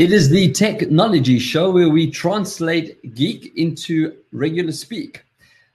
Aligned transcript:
It 0.00 0.12
is 0.12 0.30
the 0.30 0.50
technology 0.52 1.38
show 1.38 1.70
where 1.70 1.90
we 1.90 2.10
translate 2.10 3.14
geek 3.14 3.52
into 3.56 4.16
regular 4.32 4.72
speak. 4.72 5.24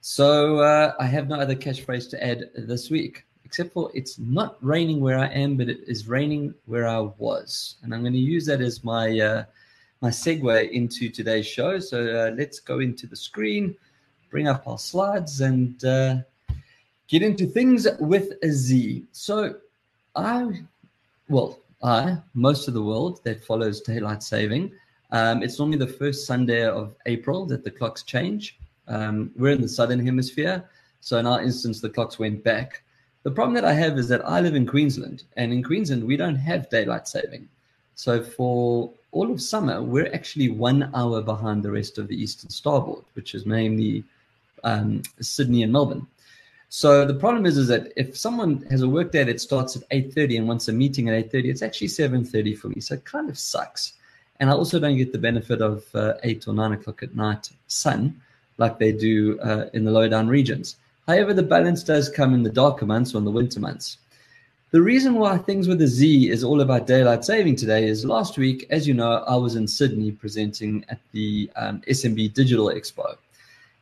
So 0.00 0.58
uh, 0.58 0.94
I 0.98 1.06
have 1.06 1.28
no 1.28 1.36
other 1.36 1.54
catchphrase 1.54 2.10
to 2.10 2.26
add 2.26 2.50
this 2.56 2.90
week, 2.90 3.24
except 3.44 3.72
for 3.72 3.88
it's 3.94 4.18
not 4.18 4.56
raining 4.60 5.00
where 5.00 5.16
I 5.16 5.26
am, 5.26 5.56
but 5.56 5.68
it 5.68 5.78
is 5.86 6.08
raining 6.08 6.52
where 6.64 6.88
I 6.88 7.08
was, 7.18 7.76
and 7.84 7.94
I'm 7.94 8.00
going 8.00 8.14
to 8.14 8.18
use 8.18 8.46
that 8.46 8.60
as 8.60 8.82
my 8.82 9.16
uh, 9.16 9.44
my 10.00 10.10
segue 10.10 10.72
into 10.72 11.08
today's 11.08 11.46
show. 11.46 11.78
So 11.78 11.98
uh, 12.00 12.34
let's 12.36 12.58
go 12.58 12.80
into 12.80 13.06
the 13.06 13.14
screen, 13.14 13.76
bring 14.28 14.48
up 14.48 14.66
our 14.66 14.80
slides, 14.80 15.40
and 15.40 15.84
uh, 15.84 16.16
get 17.06 17.22
into 17.22 17.46
things 17.46 17.86
with 18.00 18.32
a 18.42 18.50
Z. 18.50 19.04
So 19.12 19.54
I, 20.16 20.62
well, 21.28 21.60
I, 21.86 22.18
most 22.34 22.66
of 22.66 22.74
the 22.74 22.82
world 22.82 23.20
that 23.22 23.44
follows 23.44 23.80
daylight 23.80 24.22
saving. 24.22 24.72
Um, 25.12 25.44
it's 25.44 25.58
normally 25.60 25.78
the 25.78 25.86
first 25.86 26.26
Sunday 26.26 26.66
of 26.66 26.96
April 27.06 27.46
that 27.46 27.62
the 27.62 27.70
clocks 27.70 28.02
change. 28.02 28.58
Um, 28.88 29.30
we're 29.36 29.52
in 29.52 29.62
the 29.62 29.68
southern 29.68 30.04
hemisphere, 30.04 30.68
so 31.00 31.16
in 31.18 31.26
our 31.26 31.40
instance, 31.40 31.80
the 31.80 31.88
clocks 31.88 32.18
went 32.18 32.42
back. 32.42 32.82
The 33.22 33.30
problem 33.30 33.54
that 33.54 33.64
I 33.64 33.72
have 33.72 33.98
is 33.98 34.08
that 34.08 34.28
I 34.28 34.40
live 34.40 34.56
in 34.56 34.66
Queensland, 34.66 35.22
and 35.36 35.52
in 35.52 35.62
Queensland, 35.62 36.02
we 36.02 36.16
don't 36.16 36.34
have 36.34 36.68
daylight 36.70 37.06
saving. 37.06 37.48
So 37.94 38.20
for 38.20 38.90
all 39.12 39.30
of 39.30 39.40
summer, 39.40 39.80
we're 39.80 40.12
actually 40.12 40.50
one 40.50 40.90
hour 40.92 41.22
behind 41.22 41.62
the 41.62 41.70
rest 41.70 41.98
of 41.98 42.08
the 42.08 42.20
eastern 42.20 42.50
starboard, 42.50 43.04
which 43.14 43.34
is 43.36 43.46
mainly 43.46 44.02
um, 44.64 45.02
Sydney 45.20 45.62
and 45.62 45.72
Melbourne. 45.72 46.08
So 46.76 47.06
the 47.06 47.14
problem 47.14 47.46
is, 47.46 47.56
is 47.56 47.68
that 47.68 47.90
if 47.96 48.18
someone 48.18 48.60
has 48.68 48.82
a 48.82 48.88
work 48.88 49.10
day 49.10 49.24
that 49.24 49.40
starts 49.40 49.76
at 49.76 49.88
8.30 49.88 50.36
and 50.36 50.46
wants 50.46 50.68
a 50.68 50.74
meeting 50.74 51.08
at 51.08 51.32
8.30, 51.32 51.44
it's 51.46 51.62
actually 51.62 51.86
7.30 51.86 52.58
for 52.58 52.68
me. 52.68 52.82
So 52.82 52.96
it 52.96 53.04
kind 53.06 53.30
of 53.30 53.38
sucks. 53.38 53.94
And 54.40 54.50
I 54.50 54.52
also 54.52 54.78
don't 54.78 54.98
get 54.98 55.10
the 55.10 55.18
benefit 55.18 55.62
of 55.62 55.86
uh, 55.94 56.18
8 56.22 56.48
or 56.48 56.52
9 56.52 56.72
o'clock 56.72 57.02
at 57.02 57.16
night 57.16 57.48
sun 57.66 58.20
like 58.58 58.78
they 58.78 58.92
do 58.92 59.40
uh, 59.40 59.70
in 59.72 59.86
the 59.86 59.90
low 59.90 60.06
down 60.06 60.28
regions. 60.28 60.76
However, 61.06 61.32
the 61.32 61.42
balance 61.42 61.82
does 61.82 62.10
come 62.10 62.34
in 62.34 62.42
the 62.42 62.50
darker 62.50 62.84
months 62.84 63.14
or 63.14 63.18
in 63.18 63.24
the 63.24 63.30
winter 63.30 63.58
months. 63.58 63.96
The 64.70 64.82
reason 64.82 65.14
why 65.14 65.38
things 65.38 65.68
with 65.68 65.80
a 65.80 65.86
Z 65.86 66.28
is 66.28 66.44
all 66.44 66.60
about 66.60 66.86
daylight 66.86 67.24
saving 67.24 67.56
today 67.56 67.88
is 67.88 68.04
last 68.04 68.36
week, 68.36 68.66
as 68.68 68.86
you 68.86 68.92
know, 68.92 69.24
I 69.26 69.36
was 69.36 69.56
in 69.56 69.66
Sydney 69.66 70.12
presenting 70.12 70.84
at 70.90 71.00
the 71.12 71.50
um, 71.56 71.80
SMB 71.88 72.34
Digital 72.34 72.66
Expo. 72.66 73.16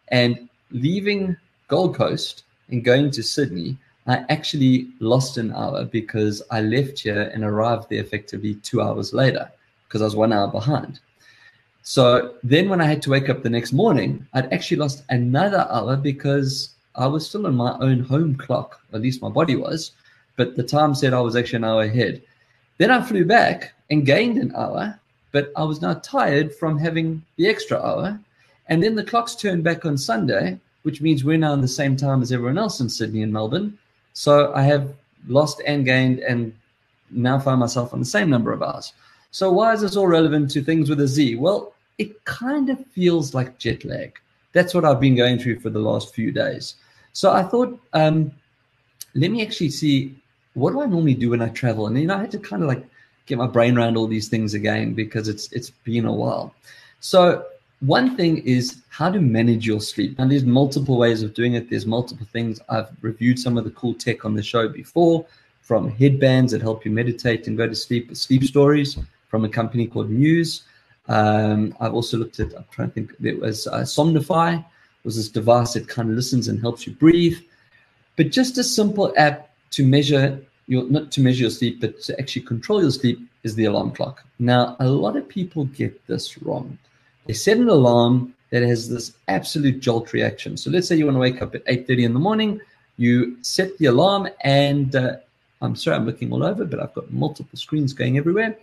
And 0.06 0.48
leaving 0.70 1.36
Gold 1.66 1.96
Coast 1.96 2.43
and 2.68 2.84
going 2.84 3.10
to 3.12 3.22
Sydney, 3.22 3.76
I 4.06 4.24
actually 4.28 4.88
lost 5.00 5.38
an 5.38 5.52
hour 5.52 5.84
because 5.84 6.42
I 6.50 6.60
left 6.60 7.00
here 7.00 7.30
and 7.32 7.42
arrived 7.42 7.88
there 7.88 8.00
effectively 8.00 8.54
two 8.56 8.82
hours 8.82 9.14
later 9.14 9.50
because 9.88 10.02
I 10.02 10.04
was 10.04 10.16
one 10.16 10.32
hour 10.32 10.48
behind. 10.48 11.00
So 11.82 12.34
then 12.42 12.68
when 12.68 12.80
I 12.80 12.86
had 12.86 13.02
to 13.02 13.10
wake 13.10 13.28
up 13.28 13.42
the 13.42 13.50
next 13.50 13.72
morning, 13.72 14.26
I'd 14.34 14.52
actually 14.52 14.78
lost 14.78 15.04
another 15.10 15.66
hour 15.70 15.96
because 15.96 16.70
I 16.94 17.06
was 17.06 17.28
still 17.28 17.46
on 17.46 17.54
my 17.56 17.76
own 17.78 18.00
home 18.00 18.36
clock, 18.36 18.80
at 18.92 19.00
least 19.00 19.22
my 19.22 19.28
body 19.28 19.56
was, 19.56 19.92
but 20.36 20.56
the 20.56 20.62
time 20.62 20.94
said 20.94 21.12
I 21.12 21.20
was 21.20 21.36
actually 21.36 21.58
an 21.58 21.64
hour 21.64 21.82
ahead. 21.82 22.22
Then 22.78 22.90
I 22.90 23.02
flew 23.02 23.24
back 23.24 23.74
and 23.90 24.06
gained 24.06 24.38
an 24.38 24.54
hour, 24.54 24.98
but 25.32 25.52
I 25.56 25.64
was 25.64 25.82
now 25.82 25.94
tired 25.94 26.54
from 26.54 26.78
having 26.78 27.22
the 27.36 27.48
extra 27.48 27.78
hour. 27.78 28.18
And 28.68 28.82
then 28.82 28.94
the 28.94 29.04
clocks 29.04 29.34
turned 29.34 29.64
back 29.64 29.84
on 29.84 29.98
Sunday, 29.98 30.58
which 30.84 31.00
means 31.00 31.24
we're 31.24 31.36
now 31.36 31.52
in 31.52 31.60
the 31.60 31.68
same 31.68 31.96
time 31.96 32.22
as 32.22 32.30
everyone 32.30 32.58
else 32.58 32.80
in 32.80 32.88
Sydney 32.88 33.22
and 33.22 33.32
Melbourne. 33.32 33.76
So 34.12 34.52
I 34.54 34.62
have 34.62 34.94
lost 35.26 35.60
and 35.66 35.84
gained 35.84 36.20
and 36.20 36.54
now 37.10 37.38
find 37.38 37.58
myself 37.58 37.92
on 37.92 38.00
the 38.00 38.06
same 38.06 38.30
number 38.30 38.52
of 38.52 38.62
hours. 38.62 38.92
So 39.30 39.50
why 39.50 39.72
is 39.72 39.80
this 39.80 39.96
all 39.96 40.06
relevant 40.06 40.50
to 40.52 40.62
things 40.62 40.88
with 40.88 41.00
a 41.00 41.08
Z? 41.08 41.36
Well, 41.36 41.74
it 41.98 42.24
kind 42.24 42.70
of 42.70 42.86
feels 42.88 43.34
like 43.34 43.58
jet 43.58 43.84
lag. 43.84 44.18
That's 44.52 44.74
what 44.74 44.84
I've 44.84 45.00
been 45.00 45.16
going 45.16 45.38
through 45.38 45.60
for 45.60 45.70
the 45.70 45.80
last 45.80 46.14
few 46.14 46.30
days. 46.30 46.76
So 47.12 47.32
I 47.32 47.42
thought, 47.42 47.80
um, 47.94 48.30
let 49.14 49.30
me 49.30 49.42
actually 49.42 49.70
see 49.70 50.14
what 50.54 50.72
do 50.72 50.82
I 50.82 50.86
normally 50.86 51.14
do 51.14 51.30
when 51.30 51.42
I 51.42 51.48
travel, 51.48 51.86
and 51.86 51.96
then 51.96 52.10
I 52.10 52.20
had 52.20 52.30
to 52.32 52.38
kind 52.38 52.62
of 52.62 52.68
like 52.68 52.84
get 53.26 53.38
my 53.38 53.46
brain 53.46 53.76
around 53.76 53.96
all 53.96 54.06
these 54.06 54.28
things 54.28 54.54
again 54.54 54.94
because 54.94 55.28
it's 55.28 55.50
it's 55.52 55.70
been 55.70 56.04
a 56.04 56.12
while. 56.12 56.54
So 57.00 57.44
one 57.86 58.16
thing 58.16 58.38
is 58.38 58.82
how 58.88 59.10
to 59.10 59.20
manage 59.20 59.66
your 59.66 59.80
sleep. 59.80 60.16
And 60.18 60.30
there's 60.30 60.44
multiple 60.44 60.96
ways 60.96 61.22
of 61.22 61.34
doing 61.34 61.54
it. 61.54 61.68
There's 61.68 61.86
multiple 61.86 62.26
things. 62.32 62.60
I've 62.68 62.88
reviewed 63.02 63.38
some 63.38 63.58
of 63.58 63.64
the 63.64 63.70
cool 63.70 63.94
tech 63.94 64.24
on 64.24 64.34
the 64.34 64.42
show 64.42 64.68
before, 64.68 65.26
from 65.60 65.90
headbands 65.90 66.52
that 66.52 66.62
help 66.62 66.84
you 66.84 66.90
meditate 66.90 67.46
and 67.46 67.56
go 67.56 67.66
to 67.66 67.74
sleep, 67.74 68.16
sleep 68.16 68.44
stories 68.44 68.98
from 69.28 69.44
a 69.44 69.48
company 69.48 69.86
called 69.86 70.10
Muse. 70.10 70.64
Um, 71.08 71.74
I've 71.80 71.94
also 71.94 72.16
looked 72.16 72.38
at, 72.40 72.54
I'm 72.54 72.64
trying 72.70 72.88
to 72.88 72.94
think, 72.94 73.16
there 73.18 73.36
was 73.36 73.66
uh, 73.66 73.80
Somnofy, 73.80 74.64
was 75.04 75.16
this 75.16 75.28
device 75.28 75.74
that 75.74 75.86
kind 75.88 76.08
of 76.08 76.16
listens 76.16 76.48
and 76.48 76.60
helps 76.60 76.86
you 76.86 76.92
breathe. 76.94 77.38
But 78.16 78.30
just 78.30 78.58
a 78.58 78.64
simple 78.64 79.12
app 79.16 79.50
to 79.70 79.86
measure 79.86 80.38
your, 80.66 80.84
not 80.84 81.10
to 81.12 81.20
measure 81.20 81.42
your 81.42 81.50
sleep, 81.50 81.80
but 81.80 82.00
to 82.02 82.18
actually 82.18 82.42
control 82.42 82.80
your 82.80 82.90
sleep 82.90 83.18
is 83.42 83.54
the 83.54 83.66
alarm 83.66 83.90
clock. 83.90 84.24
Now, 84.38 84.76
a 84.80 84.88
lot 84.88 85.16
of 85.16 85.28
people 85.28 85.64
get 85.66 86.06
this 86.06 86.40
wrong. 86.42 86.78
They 87.26 87.32
set 87.32 87.56
an 87.58 87.68
alarm 87.68 88.34
that 88.50 88.62
has 88.62 88.88
this 88.88 89.12
absolute 89.28 89.80
jolt 89.80 90.12
reaction. 90.12 90.56
So 90.56 90.70
let's 90.70 90.86
say 90.86 90.96
you 90.96 91.06
want 91.06 91.16
to 91.16 91.20
wake 91.20 91.42
up 91.42 91.54
at 91.54 91.64
8.30 91.66 92.04
in 92.04 92.14
the 92.14 92.20
morning, 92.20 92.60
you 92.96 93.36
set 93.42 93.76
the 93.78 93.86
alarm 93.86 94.28
and 94.42 94.94
uh, 94.94 95.16
I'm 95.60 95.74
sorry, 95.74 95.96
I'm 95.96 96.06
looking 96.06 96.32
all 96.32 96.44
over, 96.44 96.64
but 96.64 96.80
I've 96.80 96.94
got 96.94 97.10
multiple 97.10 97.58
screens 97.58 97.92
going 97.92 98.18
everywhere. 98.18 98.56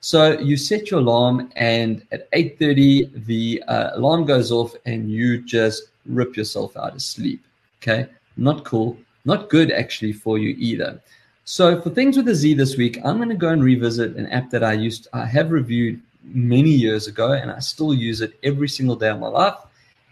So 0.00 0.38
you 0.38 0.56
set 0.56 0.90
your 0.90 1.00
alarm 1.00 1.50
and 1.56 2.04
at 2.12 2.30
8.30, 2.32 3.24
the 3.26 3.62
uh, 3.66 3.90
alarm 3.94 4.26
goes 4.26 4.52
off 4.52 4.74
and 4.84 5.10
you 5.10 5.42
just 5.42 5.84
rip 6.06 6.36
yourself 6.36 6.76
out 6.76 6.94
of 6.94 7.02
sleep. 7.02 7.44
Okay. 7.82 8.08
Not 8.36 8.64
cool. 8.64 8.96
Not 9.24 9.50
good 9.50 9.70
actually 9.72 10.12
for 10.12 10.38
you 10.38 10.54
either. 10.58 11.00
So 11.44 11.80
for 11.80 11.90
things 11.90 12.16
with 12.16 12.28
a 12.28 12.34
Z 12.34 12.54
this 12.54 12.76
week, 12.76 12.98
I'm 13.04 13.16
going 13.16 13.30
to 13.30 13.34
go 13.34 13.48
and 13.48 13.64
revisit 13.64 14.16
an 14.16 14.26
app 14.26 14.50
that 14.50 14.62
I 14.62 14.74
used, 14.74 15.08
I 15.12 15.24
have 15.24 15.50
reviewed 15.50 16.00
many 16.28 16.70
years 16.70 17.06
ago, 17.06 17.32
and 17.32 17.50
I 17.50 17.58
still 17.60 17.94
use 17.94 18.20
it 18.20 18.38
every 18.42 18.68
single 18.68 18.96
day 18.96 19.08
of 19.08 19.20
my 19.20 19.28
life, 19.28 19.56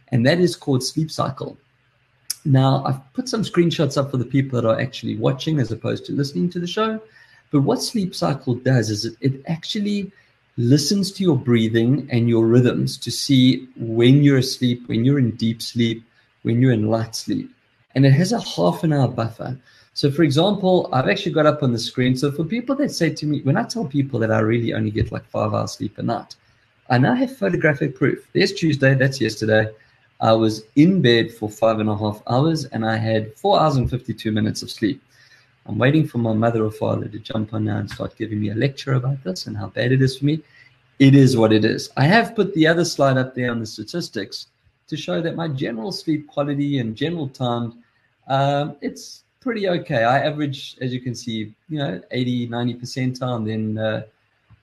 and 0.08 0.26
that 0.26 0.40
is 0.40 0.56
called 0.56 0.82
Sleep 0.82 1.10
Cycle. 1.10 1.56
Now, 2.44 2.84
I've 2.84 3.12
put 3.12 3.28
some 3.28 3.42
screenshots 3.42 3.96
up 3.96 4.10
for 4.10 4.18
the 4.18 4.24
people 4.24 4.60
that 4.60 4.68
are 4.68 4.80
actually 4.80 5.16
watching 5.16 5.58
as 5.58 5.72
opposed 5.72 6.06
to 6.06 6.12
listening 6.12 6.48
to 6.50 6.60
the 6.60 6.66
show. 6.66 7.00
But 7.50 7.62
what 7.62 7.82
Sleep 7.82 8.14
Cycle 8.14 8.54
does 8.54 8.90
is 8.90 9.04
it, 9.04 9.16
it 9.20 9.42
actually 9.46 10.12
listens 10.56 11.12
to 11.12 11.22
your 11.22 11.36
breathing 11.36 12.08
and 12.10 12.28
your 12.28 12.46
rhythms 12.46 12.96
to 12.98 13.10
see 13.10 13.68
when 13.76 14.22
you're 14.22 14.38
asleep, 14.38 14.88
when 14.88 15.04
you're 15.04 15.18
in 15.18 15.32
deep 15.32 15.60
sleep, 15.60 16.04
when 16.42 16.60
you're 16.60 16.72
in 16.72 16.88
light 16.88 17.14
sleep. 17.14 17.50
And 17.94 18.06
it 18.06 18.12
has 18.12 18.32
a 18.32 18.40
half 18.40 18.84
an 18.84 18.92
hour 18.92 19.08
buffer. 19.08 19.58
So, 19.96 20.10
for 20.10 20.24
example, 20.24 20.90
I've 20.92 21.08
actually 21.08 21.32
got 21.32 21.46
up 21.46 21.62
on 21.62 21.72
the 21.72 21.78
screen. 21.78 22.18
So, 22.18 22.30
for 22.30 22.44
people 22.44 22.76
that 22.76 22.90
say 22.90 23.08
to 23.14 23.24
me, 23.24 23.40
when 23.40 23.56
I 23.56 23.62
tell 23.62 23.86
people 23.86 24.20
that 24.20 24.30
I 24.30 24.40
really 24.40 24.74
only 24.74 24.90
get 24.90 25.10
like 25.10 25.24
five 25.24 25.54
hours 25.54 25.72
sleep 25.72 25.96
a 25.96 26.02
night, 26.02 26.36
I 26.90 26.98
now 26.98 27.14
have 27.14 27.34
photographic 27.34 27.96
proof. 27.96 28.28
There's 28.34 28.52
Tuesday, 28.52 28.92
that's 28.92 29.22
yesterday. 29.22 29.70
I 30.20 30.34
was 30.34 30.64
in 30.76 31.00
bed 31.00 31.32
for 31.32 31.48
five 31.48 31.80
and 31.80 31.88
a 31.88 31.96
half 31.96 32.22
hours 32.26 32.66
and 32.66 32.84
I 32.84 32.98
had 32.98 33.34
four 33.36 33.58
hours 33.58 33.76
and 33.76 33.88
52 33.88 34.30
minutes 34.32 34.60
of 34.60 34.70
sleep. 34.70 35.02
I'm 35.64 35.78
waiting 35.78 36.06
for 36.06 36.18
my 36.18 36.34
mother 36.34 36.62
or 36.62 36.70
father 36.70 37.08
to 37.08 37.18
jump 37.18 37.54
on 37.54 37.64
now 37.64 37.78
and 37.78 37.90
start 37.90 38.18
giving 38.18 38.38
me 38.38 38.50
a 38.50 38.54
lecture 38.54 38.92
about 38.92 39.24
this 39.24 39.46
and 39.46 39.56
how 39.56 39.68
bad 39.68 39.92
it 39.92 40.02
is 40.02 40.18
for 40.18 40.26
me. 40.26 40.42
It 40.98 41.14
is 41.14 41.38
what 41.38 41.54
it 41.54 41.64
is. 41.64 41.88
I 41.96 42.04
have 42.04 42.36
put 42.36 42.52
the 42.52 42.66
other 42.66 42.84
slide 42.84 43.16
up 43.16 43.34
there 43.34 43.50
on 43.50 43.60
the 43.60 43.66
statistics 43.66 44.48
to 44.88 44.96
show 44.96 45.22
that 45.22 45.36
my 45.36 45.48
general 45.48 45.90
sleep 45.90 46.28
quality 46.28 46.80
and 46.80 46.94
general 46.94 47.30
time, 47.30 47.82
um, 48.28 48.76
it's 48.82 49.22
pretty 49.46 49.68
okay. 49.68 50.02
I 50.02 50.18
average, 50.18 50.76
as 50.80 50.92
you 50.92 51.00
can 51.00 51.14
see, 51.14 51.54
you 51.68 51.78
know, 51.78 52.02
80, 52.10 52.48
90 52.48 52.74
percentile. 52.74 53.36
And 53.36 53.46
then 53.46 53.78
uh, 53.78 54.02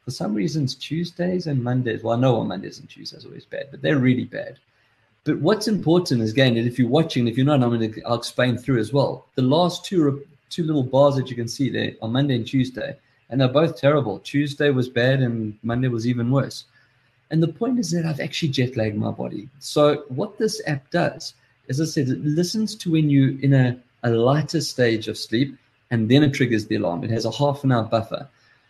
for 0.03 0.11
some 0.11 0.33
reasons, 0.33 0.75
Tuesdays 0.75 1.47
and 1.47 1.63
Mondays, 1.63 2.03
well, 2.03 2.17
I 2.17 2.19
know 2.19 2.35
on 2.35 2.49
Mondays 2.49 2.79
and 2.79 2.89
Tuesdays 2.89 3.23
are 3.23 3.29
always 3.29 3.45
bad, 3.45 3.67
but 3.71 3.81
they're 3.81 3.97
really 3.97 4.25
bad. 4.25 4.59
But 5.23 5.39
what's 5.39 5.69
important 5.69 6.19
is, 6.19 6.33
again, 6.33 6.55
that 6.55 6.67
if 6.67 6.77
you're 6.77 6.89
watching, 6.89 7.29
if 7.29 7.37
you're 7.37 7.45
not, 7.45 7.63
I'm 7.63 7.69
going 7.69 7.93
to, 7.93 8.01
I'll 8.01 8.15
explain 8.15 8.57
through 8.57 8.79
as 8.79 8.91
well. 8.91 9.25
The 9.35 9.41
last 9.41 9.85
two, 9.85 10.27
two 10.49 10.65
little 10.65 10.83
bars 10.83 11.15
that 11.15 11.29
you 11.29 11.37
can 11.37 11.47
see 11.47 11.69
there 11.69 11.93
on 12.01 12.11
Monday 12.11 12.35
and 12.35 12.45
Tuesday, 12.45 12.97
and 13.29 13.39
they're 13.39 13.47
both 13.47 13.79
terrible. 13.79 14.19
Tuesday 14.19 14.69
was 14.69 14.89
bad 14.89 15.21
and 15.21 15.57
Monday 15.63 15.87
was 15.87 16.05
even 16.05 16.29
worse. 16.29 16.65
And 17.31 17.41
the 17.41 17.47
point 17.47 17.79
is 17.79 17.89
that 17.91 18.05
I've 18.05 18.19
actually 18.19 18.49
jet 18.49 18.75
lagged 18.75 18.97
my 18.97 19.11
body. 19.11 19.47
So 19.59 20.03
what 20.09 20.37
this 20.37 20.61
app 20.67 20.91
does, 20.91 21.35
as 21.69 21.79
I 21.79 21.85
said, 21.85 22.09
it 22.09 22.19
listens 22.25 22.75
to 22.75 22.91
when 22.91 23.09
you 23.09 23.39
in 23.41 23.53
a 23.53 23.77
a 24.03 24.09
lighter 24.09 24.61
stage 24.61 25.07
of 25.07 25.17
sleep, 25.17 25.57
and 25.91 26.09
then 26.09 26.23
it 26.23 26.33
triggers 26.33 26.65
the 26.65 26.75
alarm. 26.75 27.03
It 27.03 27.09
has 27.11 27.25
a 27.25 27.31
half 27.31 27.63
an 27.63 27.71
hour 27.71 27.83
buffer. 27.83 28.27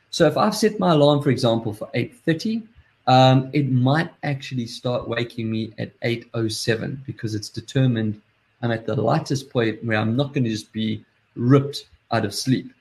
So 0.09 0.27
if 0.27 0.37
I've 0.37 0.55
set 0.55 0.79
my 0.79 0.91
alarm, 0.91 1.21
for 1.21 1.29
example, 1.29 1.73
for 1.73 1.89
8.30, 1.95 2.67
um, 3.07 3.49
it 3.53 3.71
might 3.71 4.11
actually 4.23 4.67
start 4.67 5.07
waking 5.07 5.49
me 5.49 5.73
at 5.77 5.99
8.07 6.01 7.05
because 7.05 7.35
it's 7.35 7.49
determined 7.49 8.21
I'm 8.61 8.71
at 8.71 8.85
the 8.85 8.95
lightest 8.95 9.49
point 9.49 9.83
where 9.83 9.97
I'm 9.97 10.15
not 10.15 10.33
going 10.33 10.45
to 10.45 10.49
just 10.49 10.71
be 10.71 11.03
ripped 11.35 11.87
out 12.11 12.23
of 12.23 12.33
sleep. 12.33 12.71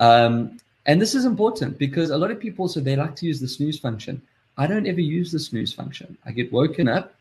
Um, 0.00 0.58
and 0.86 1.02
this 1.02 1.14
is 1.14 1.26
important 1.26 1.78
because 1.78 2.10
a 2.10 2.16
lot 2.16 2.30
of 2.30 2.40
people, 2.40 2.66
so 2.66 2.80
they 2.80 2.96
like 2.96 3.14
to 3.16 3.26
use 3.26 3.38
the 3.38 3.48
snooze 3.48 3.78
function. 3.78 4.22
I 4.56 4.66
don't 4.66 4.86
ever 4.86 5.02
use 5.02 5.30
the 5.30 5.38
snooze 5.38 5.72
function. 5.72 6.16
I 6.24 6.32
get 6.32 6.50
woken 6.50 6.88
up 6.88 7.14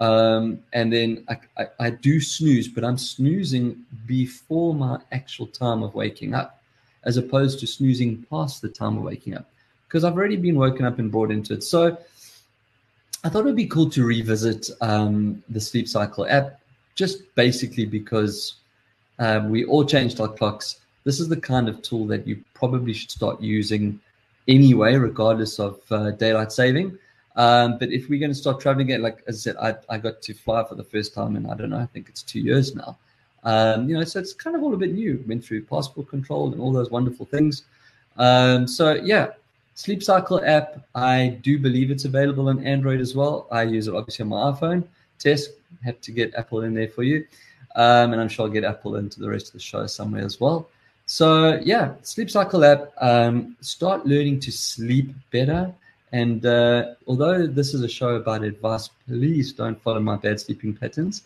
um, 0.00 0.60
and 0.72 0.92
then 0.92 1.24
I, 1.28 1.36
I, 1.62 1.66
I, 1.80 1.90
do 1.90 2.20
snooze, 2.20 2.66
but 2.66 2.84
I'm 2.84 2.98
snoozing 2.98 3.84
before 4.06 4.74
my 4.74 4.98
actual 5.12 5.46
time 5.46 5.82
of 5.82 5.94
waking 5.94 6.34
up, 6.34 6.60
as 7.04 7.16
opposed 7.16 7.60
to 7.60 7.66
snoozing 7.66 8.26
past 8.28 8.60
the 8.60 8.68
time 8.68 8.96
of 8.96 9.04
waking 9.04 9.36
up, 9.36 9.48
because 9.86 10.02
I've 10.02 10.14
already 10.14 10.36
been 10.36 10.56
woken 10.56 10.84
up 10.84 10.98
and 10.98 11.12
brought 11.12 11.30
into 11.30 11.54
it. 11.54 11.62
So 11.62 11.96
I 13.22 13.28
thought 13.28 13.40
it 13.40 13.44
would 13.44 13.56
be 13.56 13.66
cool 13.66 13.88
to 13.90 14.04
revisit 14.04 14.68
um, 14.80 15.42
the 15.48 15.60
Sleep 15.60 15.86
Cycle 15.86 16.26
app, 16.28 16.60
just 16.96 17.34
basically 17.36 17.86
because 17.86 18.54
um, 19.20 19.48
we 19.48 19.64
all 19.64 19.84
changed 19.84 20.20
our 20.20 20.28
clocks. 20.28 20.80
This 21.04 21.20
is 21.20 21.28
the 21.28 21.40
kind 21.40 21.68
of 21.68 21.82
tool 21.82 22.06
that 22.08 22.26
you 22.26 22.42
probably 22.54 22.94
should 22.94 23.10
start 23.10 23.40
using 23.40 24.00
anyway, 24.48 24.96
regardless 24.96 25.60
of 25.60 25.80
uh, 25.90 26.10
daylight 26.12 26.50
saving. 26.50 26.98
Um, 27.36 27.78
but 27.78 27.90
if 27.90 28.08
we're 28.08 28.20
going 28.20 28.30
to 28.30 28.36
start 28.36 28.60
traveling 28.60 28.86
again, 28.86 29.02
like 29.02 29.22
as 29.26 29.36
I 29.36 29.40
said, 29.50 29.56
I, 29.56 29.94
I 29.94 29.98
got 29.98 30.22
to 30.22 30.34
fly 30.34 30.64
for 30.64 30.76
the 30.76 30.84
first 30.84 31.14
time 31.14 31.36
in, 31.36 31.46
I 31.46 31.54
don't 31.54 31.70
know, 31.70 31.78
I 31.78 31.86
think 31.86 32.08
it's 32.08 32.22
two 32.22 32.40
years 32.40 32.74
now. 32.74 32.96
Um, 33.42 33.88
you 33.88 33.96
know, 33.96 34.04
so 34.04 34.20
it's 34.20 34.32
kind 34.32 34.56
of 34.56 34.62
all 34.62 34.72
a 34.72 34.76
bit 34.76 34.92
new. 34.92 35.22
Went 35.26 35.44
through 35.44 35.64
passport 35.64 36.08
control 36.08 36.52
and 36.52 36.60
all 36.60 36.72
those 36.72 36.90
wonderful 36.90 37.26
things. 37.26 37.64
Um, 38.16 38.66
so 38.66 38.94
yeah, 38.94 39.32
Sleep 39.74 40.02
Cycle 40.02 40.42
app. 40.44 40.86
I 40.94 41.38
do 41.42 41.58
believe 41.58 41.90
it's 41.90 42.04
available 42.04 42.48
on 42.48 42.64
Android 42.64 43.00
as 43.00 43.14
well. 43.14 43.46
I 43.50 43.62
use 43.62 43.88
it 43.88 43.94
obviously 43.94 44.22
on 44.22 44.28
my 44.28 44.52
iPhone. 44.52 44.84
Test 45.18 45.50
have 45.84 46.00
to 46.00 46.12
get 46.12 46.34
Apple 46.36 46.62
in 46.62 46.74
there 46.74 46.88
for 46.88 47.02
you, 47.02 47.26
um, 47.76 48.12
and 48.12 48.20
I'm 48.20 48.28
sure 48.28 48.46
I'll 48.46 48.52
get 48.52 48.64
Apple 48.64 48.96
into 48.96 49.20
the 49.20 49.28
rest 49.28 49.48
of 49.48 49.52
the 49.52 49.60
show 49.60 49.86
somewhere 49.86 50.24
as 50.24 50.40
well. 50.40 50.68
So 51.06 51.60
yeah, 51.62 51.94
Sleep 52.02 52.30
Cycle 52.30 52.64
app. 52.64 52.92
Um, 52.98 53.56
start 53.60 54.06
learning 54.06 54.40
to 54.40 54.52
sleep 54.52 55.10
better. 55.30 55.72
And 56.14 56.46
uh, 56.46 56.94
although 57.08 57.44
this 57.44 57.74
is 57.74 57.82
a 57.82 57.88
show 57.88 58.10
about 58.14 58.44
advice, 58.44 58.88
please 59.08 59.52
don't 59.52 59.82
follow 59.82 59.98
my 59.98 60.14
bad 60.14 60.38
sleeping 60.38 60.72
patterns. 60.72 61.22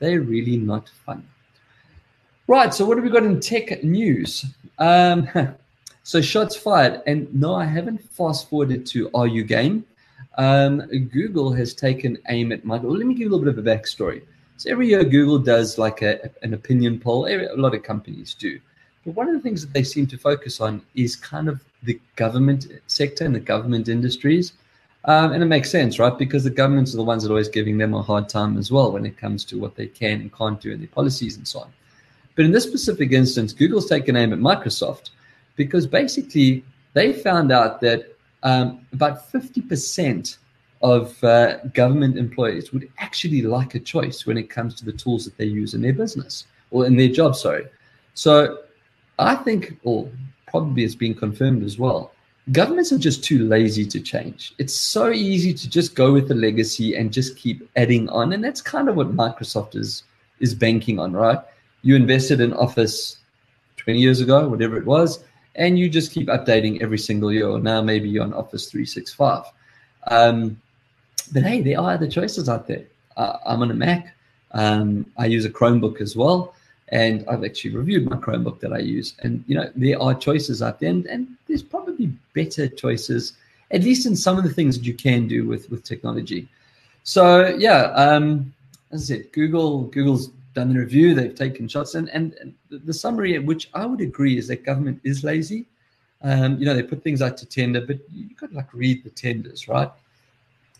They're 0.00 0.20
really 0.20 0.56
not 0.56 0.88
fun. 1.06 1.24
Right. 2.48 2.74
So 2.74 2.84
what 2.84 2.96
have 2.96 3.04
we 3.04 3.10
got 3.10 3.22
in 3.22 3.38
tech 3.38 3.84
news? 3.84 4.44
Um, 4.80 5.28
so 6.02 6.20
shots 6.20 6.56
fired. 6.56 7.02
And 7.06 7.32
no, 7.32 7.54
I 7.54 7.64
haven't 7.64 8.02
fast 8.10 8.50
forwarded 8.50 8.84
to 8.86 9.12
Are 9.14 9.28
You 9.28 9.44
Game? 9.44 9.84
Um, 10.38 10.88
Google 11.12 11.52
has 11.52 11.72
taken 11.72 12.18
aim 12.28 12.50
at 12.50 12.64
Michael. 12.64 12.88
Well, 12.88 12.98
let 12.98 13.06
me 13.06 13.14
give 13.14 13.20
you 13.20 13.28
a 13.28 13.32
little 13.36 13.44
bit 13.44 13.56
of 13.56 13.64
a 13.64 13.70
backstory. 13.70 14.22
So 14.56 14.72
every 14.72 14.88
year 14.88 15.04
Google 15.04 15.38
does 15.38 15.78
like 15.78 16.02
a, 16.02 16.30
an 16.42 16.52
opinion 16.52 16.98
poll. 16.98 17.28
A 17.28 17.54
lot 17.54 17.76
of 17.76 17.84
companies 17.84 18.34
do. 18.34 18.58
But 19.06 19.14
one 19.14 19.28
of 19.28 19.34
the 19.34 19.40
things 19.40 19.64
that 19.64 19.72
they 19.72 19.84
seem 19.84 20.08
to 20.08 20.18
focus 20.18 20.60
on 20.60 20.82
is 20.96 21.14
kind 21.14 21.48
of 21.48 21.64
the 21.82 22.00
government 22.16 22.66
sector 22.86 23.24
and 23.24 23.34
the 23.34 23.40
government 23.40 23.88
industries. 23.88 24.52
Um, 25.04 25.32
and 25.32 25.42
it 25.42 25.46
makes 25.46 25.70
sense, 25.70 25.98
right? 25.98 26.16
Because 26.16 26.44
the 26.44 26.50
governments 26.50 26.94
are 26.94 26.98
the 26.98 27.02
ones 27.02 27.22
that 27.22 27.30
are 27.30 27.32
always 27.32 27.48
giving 27.48 27.76
them 27.76 27.92
a 27.92 28.02
hard 28.02 28.28
time 28.28 28.56
as 28.56 28.70
well 28.70 28.92
when 28.92 29.04
it 29.04 29.16
comes 29.16 29.44
to 29.46 29.58
what 29.58 29.74
they 29.74 29.88
can 29.88 30.20
and 30.20 30.32
can't 30.32 30.60
do 30.60 30.70
in 30.70 30.78
their 30.78 30.88
policies 30.88 31.36
and 31.36 31.46
so 31.46 31.60
on. 31.60 31.72
But 32.36 32.44
in 32.44 32.52
this 32.52 32.64
specific 32.64 33.12
instance, 33.12 33.52
Google's 33.52 33.88
taken 33.88 34.16
aim 34.16 34.32
at 34.32 34.38
Microsoft 34.38 35.10
because 35.56 35.86
basically 35.86 36.64
they 36.94 37.12
found 37.12 37.50
out 37.50 37.80
that 37.80 38.16
um, 38.44 38.86
about 38.92 39.30
50% 39.32 40.38
of 40.82 41.22
uh, 41.22 41.58
government 41.74 42.16
employees 42.18 42.72
would 42.72 42.88
actually 42.98 43.42
like 43.42 43.74
a 43.74 43.80
choice 43.80 44.26
when 44.26 44.36
it 44.36 44.50
comes 44.50 44.74
to 44.76 44.84
the 44.84 44.92
tools 44.92 45.24
that 45.24 45.36
they 45.36 45.44
use 45.44 45.74
in 45.74 45.82
their 45.82 45.92
business 45.92 46.46
or 46.70 46.86
in 46.86 46.96
their 46.96 47.08
job, 47.08 47.36
sorry. 47.36 47.66
So 48.14 48.58
I 49.18 49.36
think, 49.36 49.78
or 49.84 50.08
probably 50.52 50.84
it's 50.84 50.94
been 50.94 51.14
confirmed 51.14 51.64
as 51.64 51.78
well, 51.78 52.12
governments 52.52 52.92
are 52.92 52.98
just 52.98 53.24
too 53.24 53.40
lazy 53.48 53.86
to 53.86 53.98
change. 54.00 54.54
It's 54.58 54.74
so 54.74 55.10
easy 55.10 55.52
to 55.54 55.68
just 55.68 55.96
go 55.96 56.12
with 56.12 56.28
the 56.28 56.34
legacy 56.34 56.94
and 56.94 57.12
just 57.12 57.36
keep 57.36 57.68
adding 57.74 58.08
on. 58.10 58.32
And 58.32 58.44
that's 58.44 58.60
kind 58.60 58.88
of 58.88 58.94
what 58.94 59.16
Microsoft 59.16 59.74
is 59.74 60.04
is 60.38 60.54
banking 60.54 60.98
on, 60.98 61.12
right? 61.12 61.38
You 61.82 61.96
invested 61.96 62.40
in 62.40 62.52
Office 62.52 63.16
20 63.78 63.98
years 63.98 64.20
ago, 64.20 64.48
whatever 64.48 64.76
it 64.76 64.84
was, 64.84 65.24
and 65.54 65.78
you 65.78 65.88
just 65.88 66.12
keep 66.12 66.28
updating 66.28 66.82
every 66.82 66.98
single 66.98 67.32
year. 67.32 67.58
Now 67.58 67.80
maybe 67.80 68.08
you're 68.08 68.24
on 68.24 68.34
Office 68.34 68.70
365. 68.70 69.44
Um, 70.08 70.60
but 71.32 71.44
hey, 71.44 71.62
there 71.62 71.80
are 71.80 71.92
other 71.92 72.08
choices 72.08 72.48
out 72.48 72.66
there. 72.66 72.84
Uh, 73.16 73.38
I'm 73.46 73.62
on 73.62 73.70
a 73.70 73.74
Mac. 73.74 74.14
Um, 74.50 75.06
I 75.16 75.26
use 75.26 75.46
a 75.46 75.50
Chromebook 75.50 76.00
as 76.00 76.14
well 76.14 76.54
and 76.92 77.24
I've 77.26 77.42
actually 77.42 77.74
reviewed 77.74 78.08
my 78.08 78.16
Chromebook 78.16 78.60
that 78.60 78.72
I 78.72 78.78
use. 78.78 79.14
And 79.20 79.42
you 79.48 79.54
know, 79.56 79.68
there 79.74 80.00
are 80.00 80.14
choices 80.14 80.62
out 80.62 80.78
there, 80.78 80.90
and, 80.90 81.06
and, 81.06 81.26
there's 81.48 81.62
probably 81.62 82.06
better 82.34 82.68
choices, 82.68 83.32
at 83.72 83.82
least 83.82 84.06
in 84.06 84.14
some 84.14 84.38
of 84.38 84.44
the 84.44 84.52
things 84.52 84.78
that 84.78 84.84
you 84.84 84.94
can 84.94 85.26
do 85.26 85.46
with 85.46 85.70
with 85.70 85.82
technology. 85.84 86.48
So 87.02 87.48
yeah, 87.58 87.92
um, 87.94 88.54
as 88.92 89.10
I 89.10 89.16
said, 89.16 89.32
Google 89.32 89.84
Google's 89.84 90.28
done 90.54 90.72
the 90.72 90.78
review, 90.78 91.14
they've 91.14 91.34
taken 91.34 91.66
shots, 91.66 91.94
and 91.94 92.08
and, 92.10 92.54
the 92.70 92.94
summary, 92.94 93.38
which 93.38 93.68
I 93.74 93.86
would 93.86 94.00
agree, 94.00 94.38
is 94.38 94.48
that 94.48 94.64
government 94.64 95.00
is 95.02 95.24
lazy. 95.24 95.66
Um, 96.22 96.58
you 96.58 96.66
know, 96.66 96.74
they 96.74 96.82
put 96.82 97.02
things 97.02 97.20
out 97.20 97.36
to 97.38 97.46
tender, 97.46 97.80
but 97.80 97.98
you've 98.12 98.36
got 98.36 98.50
to 98.50 98.56
like 98.56 98.72
read 98.72 99.02
the 99.02 99.10
tenders, 99.10 99.66
right? 99.66 99.90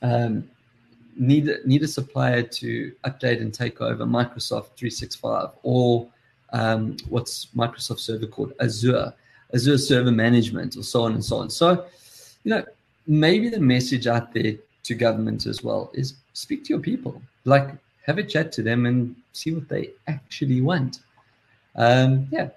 Um, 0.01 0.49
need 1.17 1.51
need 1.65 1.83
a 1.83 1.89
supplier 1.89 2.43
to 2.43 2.93
update 3.05 3.41
and 3.41 3.53
take 3.53 3.81
over 3.81 4.05
Microsoft 4.05 4.77
365 4.77 5.51
or 5.63 6.09
um, 6.53 6.97
what's 7.09 7.47
Microsoft 7.57 8.01
server 8.01 8.27
called 8.27 8.53
Azure, 8.61 9.13
Azure 9.55 9.79
Server 9.79 10.11
Management, 10.11 10.77
or 10.77 10.83
so 10.83 11.03
on 11.03 11.13
and 11.13 11.25
so 11.25 11.37
on. 11.39 11.51
So, 11.51 11.87
you 12.45 12.51
know, 12.51 12.65
maybe 13.07 13.49
the 13.49 13.61
message 13.61 14.07
out 14.07 14.33
there 14.33 14.55
to 14.85 14.95
government 14.95 15.47
as 15.47 15.63
well 15.63 15.91
is 15.95 16.15
speak 16.33 16.65
to 16.65 16.71
your 16.71 16.81
people, 16.81 17.21
like 17.45 17.71
have 18.07 18.19
a 18.19 18.23
chat 18.23 18.53
to 18.53 18.63
them 18.63 18.87
and 18.87 19.15
see 19.33 19.53
what 19.53 19.69
they 19.69 19.91
actually 20.09 20.61
want. 20.61 21.01
Um, 21.77 22.29
yeah. 22.31 22.49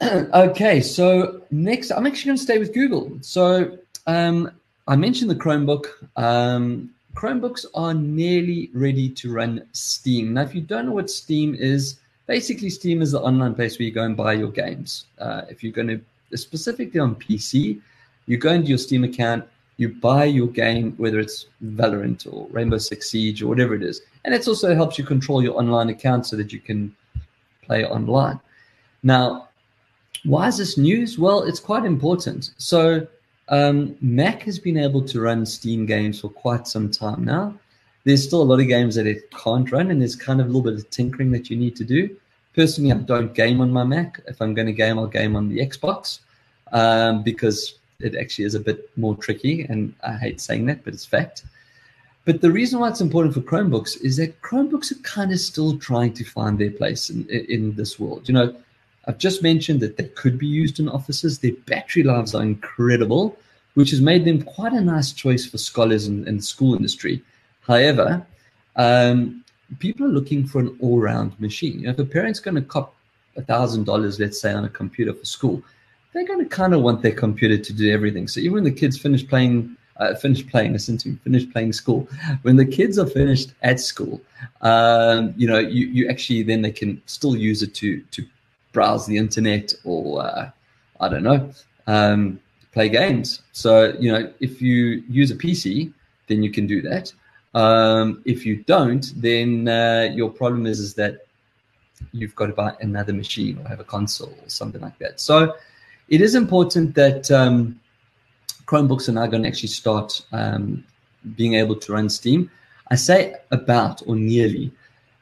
okay, 0.34 0.80
so 0.80 1.42
next, 1.50 1.90
I'm 1.90 2.06
actually 2.06 2.28
going 2.28 2.36
to 2.36 2.42
stay 2.42 2.58
with 2.58 2.74
Google. 2.74 3.18
So 3.22 3.78
um, 4.06 4.50
I 4.86 4.96
mentioned 4.96 5.30
the 5.30 5.36
Chromebook. 5.36 5.86
Um, 6.16 6.90
Chromebooks 7.16 7.64
are 7.74 7.94
nearly 7.94 8.70
ready 8.74 9.08
to 9.08 9.32
run 9.32 9.66
Steam. 9.72 10.34
Now, 10.34 10.42
if 10.42 10.54
you 10.54 10.60
don't 10.60 10.84
know 10.84 10.92
what 10.92 11.10
Steam 11.10 11.54
is, 11.54 11.98
basically 12.26 12.68
Steam 12.68 13.00
is 13.00 13.12
the 13.12 13.20
online 13.20 13.54
place 13.54 13.78
where 13.78 13.86
you 13.86 13.92
go 13.92 14.02
and 14.02 14.14
buy 14.14 14.34
your 14.34 14.50
games. 14.50 15.06
Uh, 15.18 15.42
if 15.48 15.64
you're 15.64 15.72
going 15.72 15.88
to, 15.88 16.36
specifically 16.36 17.00
on 17.00 17.14
PC, 17.14 17.80
you 18.26 18.36
go 18.36 18.52
into 18.52 18.68
your 18.68 18.76
Steam 18.76 19.02
account, 19.02 19.48
you 19.78 19.88
buy 19.88 20.24
your 20.24 20.46
game, 20.46 20.92
whether 20.98 21.18
it's 21.18 21.46
Valorant 21.64 22.30
or 22.30 22.48
Rainbow 22.50 22.76
Six 22.76 23.10
Siege 23.10 23.42
or 23.42 23.46
whatever 23.46 23.74
it 23.74 23.82
is. 23.82 24.02
And 24.26 24.34
it 24.34 24.46
also 24.46 24.74
helps 24.74 24.98
you 24.98 25.04
control 25.04 25.42
your 25.42 25.58
online 25.58 25.88
account 25.88 26.26
so 26.26 26.36
that 26.36 26.52
you 26.52 26.60
can 26.60 26.94
play 27.62 27.86
online. 27.86 28.40
Now, 29.02 29.48
why 30.24 30.48
is 30.48 30.58
this 30.58 30.76
news? 30.76 31.18
Well, 31.18 31.44
it's 31.44 31.60
quite 31.60 31.86
important. 31.86 32.50
So 32.58 33.06
um, 33.48 33.96
Mac 34.00 34.42
has 34.42 34.58
been 34.58 34.76
able 34.76 35.02
to 35.02 35.20
run 35.20 35.46
Steam 35.46 35.86
games 35.86 36.20
for 36.20 36.28
quite 36.28 36.66
some 36.66 36.90
time 36.90 37.24
now. 37.24 37.54
There's 38.04 38.24
still 38.24 38.42
a 38.42 38.44
lot 38.44 38.60
of 38.60 38.68
games 38.68 38.94
that 38.94 39.06
it 39.06 39.30
can't 39.30 39.70
run, 39.70 39.90
and 39.90 40.00
there's 40.00 40.16
kind 40.16 40.40
of 40.40 40.46
a 40.46 40.48
little 40.48 40.62
bit 40.62 40.74
of 40.74 40.88
tinkering 40.90 41.30
that 41.32 41.50
you 41.50 41.56
need 41.56 41.76
to 41.76 41.84
do. 41.84 42.16
Personally, 42.54 42.92
I 42.92 42.96
don't 42.96 43.34
game 43.34 43.60
on 43.60 43.72
my 43.72 43.84
Mac. 43.84 44.20
If 44.26 44.40
I'm 44.40 44.54
going 44.54 44.66
to 44.66 44.72
game, 44.72 44.98
I'll 44.98 45.06
game 45.06 45.36
on 45.36 45.48
the 45.48 45.58
Xbox 45.58 46.20
um, 46.72 47.22
because 47.22 47.74
it 48.00 48.14
actually 48.14 48.44
is 48.44 48.54
a 48.54 48.60
bit 48.60 48.90
more 48.96 49.16
tricky, 49.16 49.62
and 49.64 49.94
I 50.06 50.12
hate 50.12 50.40
saying 50.40 50.66
that, 50.66 50.84
but 50.84 50.94
it's 50.94 51.04
fact. 51.04 51.44
But 52.24 52.40
the 52.40 52.50
reason 52.50 52.80
why 52.80 52.88
it's 52.88 53.00
important 53.00 53.34
for 53.34 53.40
Chromebooks 53.40 54.02
is 54.02 54.16
that 54.16 54.40
Chromebooks 54.42 54.90
are 54.90 55.00
kind 55.02 55.32
of 55.32 55.38
still 55.38 55.78
trying 55.78 56.12
to 56.14 56.24
find 56.24 56.58
their 56.58 56.72
place 56.72 57.08
in, 57.08 57.28
in 57.28 57.74
this 57.76 58.00
world. 58.00 58.28
You 58.28 58.34
know, 58.34 58.56
I've 59.06 59.18
just 59.18 59.42
mentioned 59.42 59.80
that 59.80 59.96
they 59.96 60.04
could 60.04 60.38
be 60.38 60.46
used 60.46 60.80
in 60.80 60.88
offices. 60.88 61.38
Their 61.38 61.52
battery 61.66 62.02
lives 62.02 62.34
are 62.34 62.42
incredible, 62.42 63.36
which 63.74 63.90
has 63.90 64.00
made 64.00 64.24
them 64.24 64.42
quite 64.42 64.72
a 64.72 64.80
nice 64.80 65.12
choice 65.12 65.46
for 65.46 65.58
scholars 65.58 66.06
and, 66.06 66.26
and 66.26 66.44
school 66.44 66.74
industry. 66.74 67.22
However, 67.60 68.26
um, 68.76 69.44
people 69.78 70.06
are 70.06 70.10
looking 70.10 70.46
for 70.46 70.60
an 70.60 70.76
all-round 70.80 71.38
machine. 71.40 71.80
You 71.80 71.86
know, 71.86 71.92
if 71.92 71.98
a 71.98 72.04
parent's 72.04 72.40
going 72.40 72.56
to 72.56 72.62
cop 72.62 72.94
thousand 73.42 73.84
dollars, 73.84 74.18
let's 74.18 74.40
say, 74.40 74.52
on 74.52 74.64
a 74.64 74.68
computer 74.68 75.12
for 75.12 75.24
school, 75.24 75.62
they're 76.12 76.26
going 76.26 76.42
to 76.42 76.48
kind 76.48 76.74
of 76.74 76.80
want 76.80 77.02
their 77.02 77.12
computer 77.12 77.58
to 77.58 77.72
do 77.72 77.92
everything. 77.92 78.26
So 78.28 78.40
even 78.40 78.54
when 78.54 78.64
the 78.64 78.70
kids 78.70 78.98
finish 78.98 79.26
playing, 79.26 79.76
uh, 79.98 80.14
finish 80.14 80.46
playing, 80.46 80.72
listen 80.72 80.96
to 80.98 81.10
me, 81.10 81.18
finish 81.22 81.50
playing 81.52 81.74
school. 81.74 82.08
When 82.42 82.56
the 82.56 82.64
kids 82.64 82.98
are 82.98 83.06
finished 83.06 83.52
at 83.62 83.78
school, 83.78 84.22
um, 84.62 85.34
you 85.36 85.46
know, 85.46 85.58
you, 85.58 85.86
you 85.86 86.08
actually 86.08 86.42
then 86.42 86.62
they 86.62 86.72
can 86.72 87.02
still 87.06 87.36
use 87.36 87.62
it 87.62 87.74
to 87.74 88.00
to 88.12 88.26
browse 88.76 89.06
the 89.06 89.16
internet 89.16 89.72
or 89.84 90.22
uh, 90.22 90.50
I 91.00 91.08
don't 91.08 91.22
know, 91.30 91.40
um, 91.86 92.38
play 92.72 92.88
games. 92.90 93.40
So 93.52 93.70
you 93.98 94.12
know, 94.12 94.22
if 94.40 94.60
you 94.60 95.02
use 95.20 95.30
a 95.30 95.38
PC, 95.44 95.92
then 96.28 96.42
you 96.44 96.50
can 96.56 96.66
do 96.66 96.82
that. 96.82 97.06
Um, 97.54 98.22
if 98.26 98.44
you 98.44 98.54
don't, 98.74 99.04
then 99.16 99.66
uh, 99.66 100.10
your 100.20 100.30
problem 100.30 100.66
is 100.66 100.78
is 100.78 100.92
that 100.94 101.14
you've 102.12 102.36
got 102.40 102.48
to 102.48 102.52
buy 102.52 102.72
another 102.80 103.14
machine 103.14 103.54
or 103.58 103.64
have 103.66 103.80
a 103.80 103.90
console 103.96 104.34
or 104.42 104.48
something 104.60 104.82
like 104.82 104.98
that. 104.98 105.18
So 105.20 105.54
it 106.08 106.20
is 106.20 106.34
important 106.34 106.94
that 106.96 107.30
um, 107.30 107.80
Chromebooks 108.66 109.08
are 109.08 109.16
now 109.20 109.26
going 109.26 109.44
to 109.44 109.48
actually 109.48 109.74
start 109.82 110.10
um, 110.32 110.84
being 111.34 111.54
able 111.54 111.76
to 111.76 111.92
run 111.94 112.10
Steam. 112.10 112.50
I 112.90 112.96
say 112.96 113.36
about 113.50 114.02
or 114.06 114.16
nearly. 114.16 114.70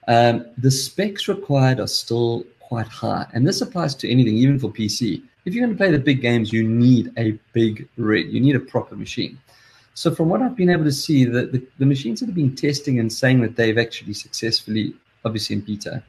Um, 0.08 0.46
the 0.58 0.70
specs 0.70 1.28
required 1.28 1.78
are 1.80 1.86
still 1.86 2.44
quite 2.68 2.86
high, 2.86 3.26
and 3.32 3.46
this 3.46 3.60
applies 3.60 3.94
to 3.96 4.10
anything, 4.10 4.36
even 4.36 4.58
for 4.58 4.70
PC. 4.70 5.22
If 5.44 5.54
you're 5.54 5.64
going 5.64 5.76
to 5.76 5.82
play 5.82 5.90
the 5.90 5.98
big 5.98 6.22
games, 6.22 6.52
you 6.52 6.66
need 6.66 7.12
a 7.18 7.32
big 7.52 7.86
rig. 7.96 8.32
You 8.32 8.40
need 8.40 8.56
a 8.56 8.60
proper 8.60 8.96
machine. 8.96 9.38
So, 9.92 10.14
from 10.14 10.28
what 10.28 10.42
I've 10.42 10.56
been 10.56 10.70
able 10.70 10.84
to 10.84 10.92
see, 10.92 11.24
the, 11.24 11.46
the, 11.46 11.66
the 11.78 11.86
machines 11.86 12.20
that 12.20 12.26
have 12.26 12.34
been 12.34 12.56
testing 12.56 12.98
and 12.98 13.12
saying 13.12 13.42
that 13.42 13.56
they've 13.56 13.78
actually 13.78 14.14
successfully, 14.14 14.94
obviously 15.24 15.56
in 15.56 15.62
beta, 15.62 16.02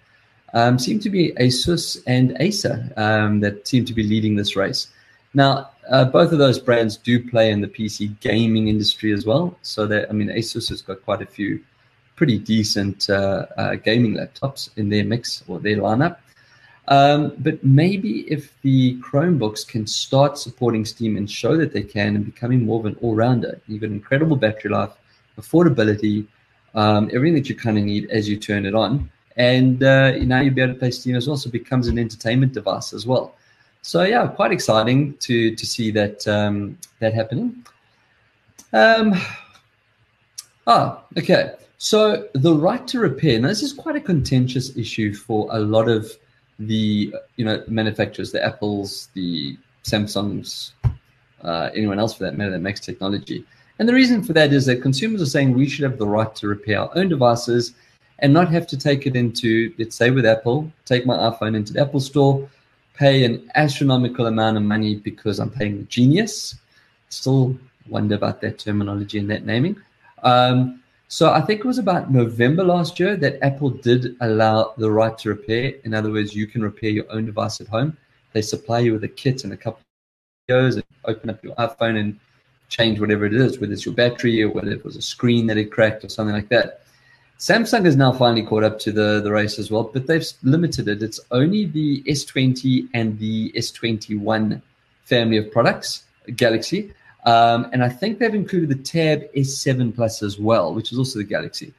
um, 0.54 0.80
seem 0.80 1.00
to 1.02 1.10
be 1.10 1.34
Asus 1.34 2.02
and 2.08 2.36
Acer 2.40 2.92
um, 2.98 3.42
that 3.42 3.68
seem 3.68 3.86
to 3.86 3.94
be 3.94 4.04
leading 4.04 4.36
this 4.36 4.56
race. 4.56 4.88
Now, 5.34 5.70
uh, 5.90 6.06
both 6.06 6.32
of 6.32 6.40
those 6.40 6.58
brands 6.58 6.96
do 6.96 7.30
play 7.30 7.52
in 7.52 7.60
the 7.60 7.68
PC 7.68 8.18
gaming 8.22 8.70
industry 8.70 9.12
as 9.12 9.26
well. 9.26 9.58
So, 9.62 9.84
I 9.84 10.14
mean, 10.14 10.30
Asus 10.30 10.70
has 10.70 10.82
got 10.82 11.04
quite 11.04 11.22
a 11.22 11.26
few 11.26 11.62
pretty 12.16 12.40
decent 12.40 13.10
uh, 13.10 13.46
uh, 13.58 13.76
gaming 13.76 14.16
laptops 14.16 14.70
in 14.78 14.90
their 14.90 15.04
mix 15.04 15.44
or 15.48 15.60
their 15.60 15.78
lineup. 15.78 16.18
Um, 16.88 17.34
but 17.40 17.64
maybe 17.64 18.32
if 18.32 18.54
the 18.62 18.98
Chromebooks 19.02 19.68
can 19.68 19.88
start 19.88 20.38
supporting 20.38 20.86
Steam 20.86 21.18
and 21.18 21.30
show 21.30 21.58
that 21.58 21.74
they 21.74 21.82
can 21.82 22.16
and 22.16 22.26
becoming 22.26 22.66
more 22.66 22.80
of 22.80 22.86
an 22.86 22.96
all 23.02 23.16
rounder, 23.16 23.60
you've 23.68 23.82
got 23.82 23.90
incredible 23.90 24.36
battery 24.36 24.72
life, 24.72 24.92
affordability, 25.40 26.28
um, 26.76 27.10
everything 27.14 27.36
that 27.36 27.50
you 27.50 27.56
kind 27.56 27.78
of 27.78 27.84
need 27.84 28.10
as 28.12 28.30
you 28.30 28.38
turn 28.38 28.66
it 28.66 28.76
on. 28.76 29.10
And 29.38 29.84
uh, 29.84 30.12
now 30.20 30.42
you'll 30.42 30.54
be 30.54 30.62
able 30.62 30.74
to 30.74 30.80
play 30.80 30.92
Steam 30.92 31.16
as 31.16 31.28
well. 31.28 31.38
So 31.38 31.48
it 31.48 31.54
becomes 31.54 31.88
an 31.88 31.98
entertainment 31.98 32.54
device 32.54 32.94
as 32.94 33.06
well. 33.06 33.36
So 33.82 34.04
yeah, 34.04 34.28
quite 34.28 34.52
exciting 34.52 35.16
to 35.20 35.56
to 35.56 35.66
see 35.66 35.92
that 35.92 36.28
um, 36.28 36.78
that 37.00 37.14
happening. 37.14 37.66
Um, 38.74 39.14
ah, 40.66 41.04
okay. 41.18 41.54
So 41.78 42.28
the 42.34 42.56
right 42.56 42.88
to 42.88 43.00
repair. 43.00 43.40
Now 43.40 43.50
this 43.50 43.62
is 43.62 43.74
quite 43.74 43.96
a 43.96 44.02
contentious 44.02 44.76
issue 44.76 45.14
for 45.14 45.48
a 45.52 45.60
lot 45.60 45.88
of 45.88 46.12
the 46.60 47.14
you 47.36 47.46
know 47.46 47.64
manufacturers, 47.68 48.32
the 48.32 48.44
Apples, 48.44 49.10
the 49.14 49.58
Samsungs, 49.84 50.72
uh, 51.44 51.70
anyone 51.74 52.00
else 52.00 52.14
for 52.16 52.24
that 52.24 52.38
matter 52.38 52.52
that 52.52 52.60
makes 52.60 52.80
technology. 52.80 53.46
And 53.78 53.90
the 53.90 53.94
reason 53.94 54.24
for 54.24 54.34
that 54.34 54.54
is 54.54 54.66
that 54.68 54.82
consumers 54.82 55.22
are 55.22 55.26
saying 55.26 55.54
we 55.54 55.68
should 55.68 55.84
have 55.84 55.98
the 55.98 56.08
right 56.08 56.34
to 56.36 56.48
repair 56.48 56.80
our 56.80 56.92
own 56.96 57.10
devices 57.10 57.74
and 58.20 58.32
not 58.32 58.50
have 58.50 58.66
to 58.68 58.78
take 58.78 59.06
it 59.06 59.16
into, 59.16 59.74
let's 59.78 59.96
say 59.96 60.12
with 60.12 60.26
Apple, 60.26 60.72
take 60.86 61.06
my 61.06 61.18
iPhone 61.18 61.56
into 61.56 61.74
the 61.74 61.82
Apple 61.82 62.00
store, 62.00 62.50
pay 62.94 63.26
an 63.26 63.52
astronomical 63.56 64.28
amount 64.28 64.56
of 64.56 64.64
money 64.64 64.96
because 64.96 65.40
I'm 65.40 65.50
paying 65.50 65.80
the 65.80 65.84
genius. 65.84 66.56
Still 67.10 67.58
wonder 67.90 68.16
about 68.16 68.40
that 68.42 68.58
terminology 68.58 69.20
and 69.20 69.30
that 69.30 69.46
naming. 69.46 69.76
Um, 70.24 70.82
so 71.08 71.32
I 71.32 71.42
think 71.42 71.60
it 71.60 71.66
was 71.66 71.78
about 71.78 72.12
November 72.12 72.64
last 72.64 73.00
year 73.00 73.16
that 73.18 73.44
Apple 73.44 73.70
did 73.70 74.16
allow 74.22 74.74
the 74.78 74.92
right 74.92 75.18
to 75.20 75.30
repair. 75.30 75.74
In 75.84 75.94
other 75.94 76.12
words, 76.12 76.36
you 76.36 76.48
can 76.48 76.64
repair 76.64 76.90
your 76.90 77.06
own 77.12 77.26
device 77.26 77.62
at 77.62 77.68
home. 77.68 77.96
They 78.34 78.42
supply 78.42 78.80
you 78.80 78.94
with 78.94 79.04
a 79.04 79.08
kit 79.08 79.44
and 79.44 79.54
a 79.54 79.58
couple 79.58 79.80
of 79.80 80.56
videos 80.56 80.74
and 80.74 80.84
open 81.06 81.30
up 81.30 81.44
your 81.44 81.56
iPhone 81.56 82.00
and 82.00 82.20
change 82.70 83.00
whatever 83.00 83.26
it 83.26 83.34
is, 83.34 83.60
whether 83.60 83.74
it's 83.74 83.86
your 83.86 83.94
battery 83.94 84.42
or 84.42 84.50
whether 84.50 84.72
it 84.72 84.84
was 84.84 84.96
a 84.96 85.02
screen 85.02 85.48
that 85.48 85.58
it 85.58 85.72
cracked 85.72 86.04
or 86.04 86.10
something 86.10 86.36
like 86.36 86.50
that. 86.50 86.82
Samsung 87.38 87.86
has 87.86 87.96
now 87.96 88.12
finally 88.12 88.44
caught 88.44 88.64
up 88.64 88.80
to 88.80 88.92
the, 88.92 89.22
the 89.22 89.32
race 89.32 89.60
as 89.60 89.70
well, 89.70 89.84
but 89.84 90.08
they've 90.08 90.26
limited 90.42 90.88
it. 90.88 91.04
It's 91.04 91.20
only 91.32 91.66
the 91.66 92.02
S20 92.04 92.88
and 92.94 93.20
the 93.20 93.52
S21 93.52 94.62
family 95.04 95.38
of 95.38 95.52
products, 95.52 96.06
Galaxy. 96.36 96.94
Um, 97.26 97.68
and 97.74 97.84
I 97.84 97.90
think 97.90 98.20
they've 98.20 98.34
included 98.34 98.70
the 98.70 98.76
Tab 98.76 99.24
S7 99.34 99.96
Plus 99.96 100.22
as 100.22 100.40
well, 100.40 100.74
which 100.74 100.92
is 100.92 101.00
also 101.00 101.20
the 101.20 101.26
Galaxy, 101.26 101.74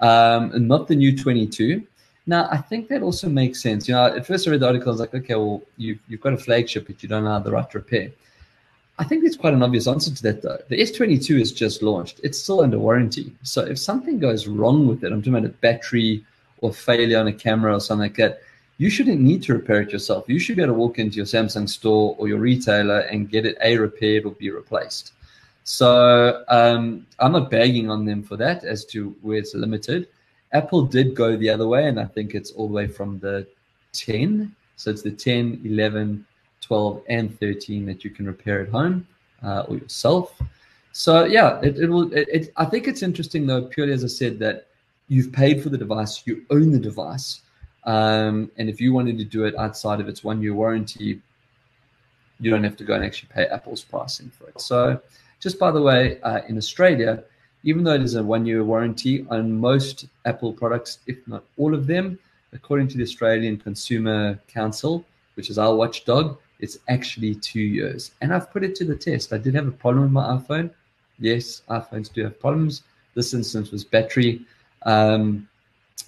um, 0.00 0.50
and 0.52 0.66
not 0.66 0.88
the 0.88 0.96
new 0.96 1.16
22. 1.16 1.86
Now, 2.26 2.48
I 2.50 2.58
think 2.58 2.88
that 2.88 3.02
also 3.02 3.28
makes 3.28 3.62
sense. 3.62 3.88
You 3.88 3.94
know, 3.94 4.06
at 4.06 4.26
first 4.26 4.46
I 4.46 4.50
read 4.50 4.60
the 4.60 4.66
article, 4.66 4.88
I 4.88 4.90
was 4.90 5.00
like, 5.00 5.14
okay, 5.14 5.34
well, 5.34 5.62
you, 5.76 5.98
you've 6.08 6.20
got 6.20 6.34
a 6.34 6.36
flagship, 6.36 6.86
but 6.86 7.02
you 7.02 7.08
don't 7.08 7.24
have 7.24 7.44
the 7.44 7.52
right 7.52 7.72
repair. 7.72 8.10
I 8.98 9.04
think 9.04 9.22
there's 9.22 9.36
quite 9.36 9.54
an 9.54 9.62
obvious 9.62 9.86
answer 9.86 10.12
to 10.12 10.22
that, 10.24 10.42
though. 10.42 10.58
The 10.68 10.80
S22 10.80 11.40
is 11.40 11.52
just 11.52 11.82
launched. 11.82 12.20
It's 12.24 12.38
still 12.38 12.60
under 12.60 12.78
warranty. 12.78 13.32
So 13.44 13.62
if 13.62 13.78
something 13.78 14.18
goes 14.18 14.48
wrong 14.48 14.88
with 14.88 15.04
it, 15.04 15.12
I'm 15.12 15.22
talking 15.22 15.36
about 15.36 15.48
a 15.48 15.54
battery 15.54 16.24
or 16.60 16.72
failure 16.72 17.18
on 17.18 17.28
a 17.28 17.32
camera 17.32 17.74
or 17.74 17.80
something 17.80 18.02
like 18.02 18.16
that, 18.16 18.42
you 18.78 18.88
shouldn't 18.88 19.20
need 19.20 19.42
to 19.42 19.52
repair 19.52 19.82
it 19.82 19.92
yourself. 19.92 20.28
You 20.28 20.38
should 20.38 20.56
be 20.56 20.62
able 20.62 20.74
to 20.74 20.78
walk 20.78 20.98
into 20.98 21.16
your 21.16 21.26
Samsung 21.26 21.68
store 21.68 22.14
or 22.18 22.28
your 22.28 22.38
retailer 22.38 23.00
and 23.00 23.28
get 23.28 23.44
it 23.44 23.58
A, 23.60 23.76
repaired 23.76 24.24
or 24.24 24.30
B, 24.30 24.50
replaced. 24.50 25.12
So 25.64 26.44
um, 26.48 27.06
I'm 27.18 27.32
not 27.32 27.50
bagging 27.50 27.90
on 27.90 28.04
them 28.04 28.22
for 28.22 28.36
that 28.36 28.64
as 28.64 28.84
to 28.86 29.14
where 29.20 29.38
it's 29.38 29.54
limited. 29.54 30.08
Apple 30.52 30.82
did 30.86 31.14
go 31.14 31.36
the 31.36 31.50
other 31.50 31.68
way, 31.68 31.88
and 31.88 32.00
I 32.00 32.06
think 32.06 32.34
it's 32.34 32.52
all 32.52 32.68
the 32.68 32.72
way 32.72 32.86
from 32.86 33.18
the 33.18 33.46
10. 33.92 34.54
So 34.76 34.90
it's 34.90 35.02
the 35.02 35.10
10, 35.10 35.60
11, 35.64 36.24
12, 36.60 37.02
and 37.08 37.38
13 37.38 37.84
that 37.86 38.04
you 38.04 38.10
can 38.10 38.26
repair 38.26 38.62
at 38.62 38.68
home 38.68 39.06
uh, 39.42 39.64
or 39.68 39.76
yourself. 39.76 40.40
So 40.92 41.24
yeah, 41.24 41.60
it, 41.60 41.78
it 41.78 41.88
will. 41.88 42.12
It, 42.12 42.28
it, 42.32 42.52
I 42.56 42.64
think 42.64 42.88
it's 42.88 43.02
interesting 43.02 43.46
though, 43.46 43.62
purely 43.62 43.92
as 43.92 44.04
I 44.04 44.08
said 44.08 44.38
that 44.38 44.68
you've 45.08 45.32
paid 45.32 45.62
for 45.62 45.68
the 45.68 45.78
device, 45.78 46.22
you 46.26 46.44
own 46.50 46.70
the 46.72 46.78
device, 46.78 47.42
um, 47.88 48.50
and 48.58 48.68
if 48.68 48.82
you 48.82 48.92
wanted 48.92 49.16
to 49.16 49.24
do 49.24 49.46
it 49.46 49.56
outside 49.56 49.98
of 49.98 50.08
its 50.08 50.22
one-year 50.22 50.52
warranty, 50.52 51.22
you 52.38 52.50
don't 52.50 52.62
have 52.62 52.76
to 52.76 52.84
go 52.84 52.92
and 52.92 53.02
actually 53.02 53.30
pay 53.32 53.46
Apple's 53.46 53.82
pricing 53.82 54.30
for 54.36 54.46
it. 54.46 54.60
So, 54.60 55.00
just 55.40 55.58
by 55.58 55.70
the 55.70 55.80
way, 55.80 56.20
uh, 56.20 56.40
in 56.48 56.58
Australia, 56.58 57.24
even 57.62 57.84
though 57.84 57.94
it 57.94 58.02
is 58.02 58.14
a 58.14 58.22
one-year 58.22 58.62
warranty 58.62 59.26
on 59.30 59.58
most 59.58 60.04
Apple 60.26 60.52
products, 60.52 60.98
if 61.06 61.16
not 61.26 61.44
all 61.56 61.72
of 61.72 61.86
them, 61.86 62.18
according 62.52 62.88
to 62.88 62.98
the 62.98 63.04
Australian 63.04 63.56
Consumer 63.56 64.38
Council, 64.48 65.02
which 65.36 65.48
is 65.48 65.56
our 65.56 65.74
watchdog, 65.74 66.36
it's 66.60 66.78
actually 66.90 67.36
two 67.36 67.60
years. 67.78 68.10
And 68.20 68.34
I've 68.34 68.52
put 68.52 68.64
it 68.64 68.74
to 68.76 68.84
the 68.84 68.96
test. 68.96 69.32
I 69.32 69.38
did 69.38 69.54
have 69.54 69.66
a 69.66 69.72
problem 69.72 70.02
with 70.04 70.12
my 70.12 70.36
iPhone. 70.36 70.70
Yes, 71.18 71.62
iPhones 71.70 72.12
do 72.12 72.22
have 72.24 72.38
problems. 72.38 72.82
This 73.14 73.32
instance 73.32 73.70
was 73.70 73.82
battery. 73.82 74.42
Um, 74.82 75.48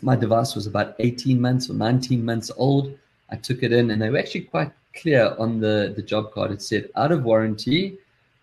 my 0.03 0.17
device 0.17 0.55
was 0.55 0.67
about 0.67 0.95
18 0.99 1.41
months 1.41 1.71
or 1.71 1.75
19 1.75 2.25
months 2.25 2.51
old. 2.57 2.97
I 3.31 3.37
took 3.37 3.63
it 3.63 3.73
in, 3.73 3.91
and 3.91 4.01
they 4.01 4.11
were 4.11 4.19
actually 4.19 4.43
quite 4.43 4.73
clear 4.95 5.35
on 5.39 5.61
the, 5.61 5.93
the 5.95 6.03
job 6.03 6.33
card. 6.33 6.51
It 6.51 6.63
said 6.63 6.91
out 6.97 7.13
of 7.13 7.25
warranty, 7.25 7.99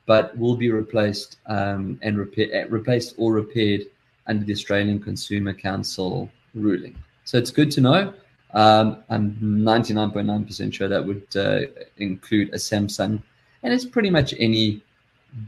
but 0.06 0.38
will 0.38 0.56
be 0.56 0.72
replaced 0.72 1.38
um, 1.48 2.00
and 2.02 2.18
repair, 2.18 2.48
eh, 2.54 2.66
replaced 2.70 3.16
or 3.18 3.34
repaired 3.34 3.82
under 4.28 4.46
the 4.46 4.54
Australian 4.54 5.00
Consumer 5.00 5.54
Council 5.54 6.30
ruling. 6.54 6.96
So 7.26 7.38
it's 7.38 7.52
good 7.52 7.72
to 7.72 7.82
know. 7.82 8.14
Um, 8.54 9.04
I'm 9.10 9.36
99.9% 9.42 10.74
sure 10.74 10.88
that 10.88 11.06
would 11.06 11.28
uh, 11.36 11.62
include 11.98 12.50
a 12.50 12.58
Samsung, 12.58 13.22
and 13.64 13.74
it's 13.74 13.86
pretty 13.86 14.10
much 14.10 14.34
any 14.40 14.82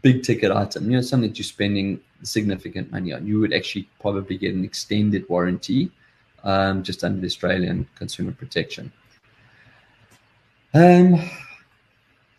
big 0.01 0.23
ticket 0.23 0.51
item, 0.51 0.89
you 0.89 0.97
know, 0.97 1.01
something 1.01 1.29
that 1.29 1.37
you're 1.37 1.43
spending 1.43 1.99
significant 2.23 2.91
money 2.91 3.13
on. 3.13 3.25
You 3.25 3.39
would 3.39 3.53
actually 3.53 3.89
probably 3.99 4.37
get 4.37 4.53
an 4.53 4.63
extended 4.63 5.27
warranty 5.29 5.91
um, 6.43 6.83
just 6.83 7.03
under 7.03 7.19
the 7.19 7.27
Australian 7.27 7.87
Consumer 7.95 8.31
Protection. 8.31 8.91
Um, 10.73 11.15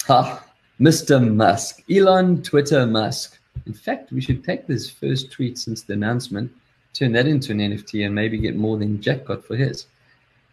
ah, 0.09 0.45
Mr. 0.81 1.35
Musk, 1.35 1.83
Elon 1.91 2.43
Twitter 2.43 2.87
Musk. 2.87 3.39
In 3.67 3.75
fact, 3.75 4.13
we 4.13 4.21
should 4.21 4.45
take 4.45 4.67
this 4.67 4.89
first 4.89 5.31
tweet 5.31 5.59
since 5.59 5.83
the 5.83 5.93
announcement, 5.93 6.51
turn 6.95 7.13
that 7.13 7.27
into 7.27 7.53
an 7.53 7.59
NFT, 7.59 8.07
and 8.07 8.15
maybe 8.15 8.39
get 8.39 8.57
more 8.57 8.79
than 8.79 9.03
Jack 9.03 9.25
got 9.27 9.45
for 9.45 9.57
his. 9.57 9.87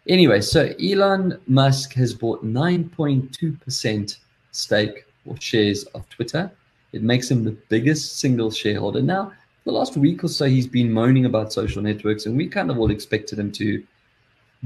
Anyway, 0.08 0.40
so 0.40 0.72
Elon 0.82 1.38
Musk 1.46 1.92
has 1.94 2.14
bought 2.14 2.44
9.2% 2.44 4.16
stake 4.50 5.04
or 5.24 5.36
shares 5.38 5.84
of 5.94 6.08
Twitter. 6.08 6.50
It 6.92 7.02
makes 7.02 7.30
him 7.30 7.44
the 7.44 7.56
biggest 7.68 8.18
single 8.18 8.50
shareholder. 8.50 9.02
Now, 9.02 9.32
the 9.64 9.72
last 9.72 9.96
week 9.96 10.24
or 10.24 10.28
so, 10.28 10.46
he's 10.46 10.66
been 10.66 10.90
moaning 10.90 11.26
about 11.26 11.52
social 11.52 11.82
networks, 11.82 12.26
and 12.26 12.36
we 12.36 12.48
kind 12.48 12.70
of 12.70 12.78
all 12.78 12.90
expected 12.90 13.38
him 13.38 13.52
to 13.52 13.84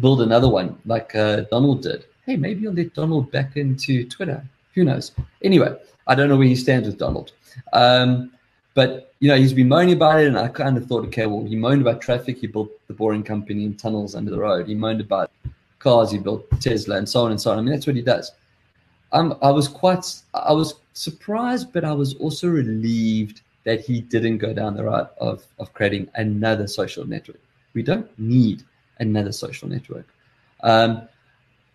build 0.00 0.22
another 0.22 0.48
one 0.48 0.78
like 0.86 1.14
uh, 1.14 1.42
Donald 1.50 1.82
did. 1.82 2.04
Hey, 2.24 2.36
maybe 2.36 2.66
I'll 2.66 2.72
let 2.72 2.94
Donald 2.94 3.30
back 3.32 3.56
into 3.56 4.08
Twitter. 4.08 4.44
Who 4.74 4.84
knows? 4.84 5.12
Anyway, 5.42 5.76
I 6.06 6.14
don't 6.14 6.28
know 6.28 6.36
where 6.36 6.46
he 6.46 6.56
stands 6.56 6.86
with 6.86 6.98
Donald. 6.98 7.32
Um, 7.72 8.32
but 8.74 9.12
you 9.18 9.28
know, 9.28 9.36
he's 9.36 9.52
been 9.52 9.68
moaning 9.68 9.94
about 9.94 10.20
it, 10.20 10.28
and 10.28 10.38
I 10.38 10.48
kind 10.48 10.76
of 10.76 10.86
thought, 10.86 11.04
okay, 11.06 11.26
well, 11.26 11.44
he 11.44 11.56
moaned 11.56 11.82
about 11.82 12.00
traffic. 12.00 12.38
He 12.38 12.46
built 12.46 12.70
the 12.86 12.94
boring 12.94 13.22
company 13.22 13.64
and 13.64 13.78
tunnels 13.78 14.14
under 14.14 14.30
the 14.30 14.38
road. 14.38 14.68
He 14.68 14.74
moaned 14.74 15.00
about 15.00 15.30
cars. 15.78 16.10
He 16.12 16.18
built 16.18 16.48
Tesla 16.60 16.96
and 16.96 17.08
so 17.08 17.24
on 17.24 17.32
and 17.32 17.40
so 17.40 17.50
on. 17.50 17.58
I 17.58 17.62
mean, 17.62 17.72
that's 17.72 17.86
what 17.86 17.96
he 17.96 18.02
does. 18.02 18.32
I 19.12 19.50
was 19.50 19.68
quite, 19.68 20.04
I 20.34 20.52
was 20.52 20.74
surprised, 20.94 21.72
but 21.72 21.84
I 21.84 21.92
was 21.92 22.14
also 22.14 22.48
relieved 22.48 23.42
that 23.64 23.80
he 23.80 24.00
didn't 24.00 24.38
go 24.38 24.52
down 24.52 24.74
the 24.74 24.84
route 24.84 25.12
of 25.20 25.44
of 25.58 25.72
creating 25.72 26.08
another 26.14 26.66
social 26.66 27.06
network. 27.06 27.40
We 27.74 27.82
don't 27.82 28.08
need 28.18 28.64
another 28.98 29.32
social 29.32 29.68
network. 29.68 30.06
Um, 30.62 31.08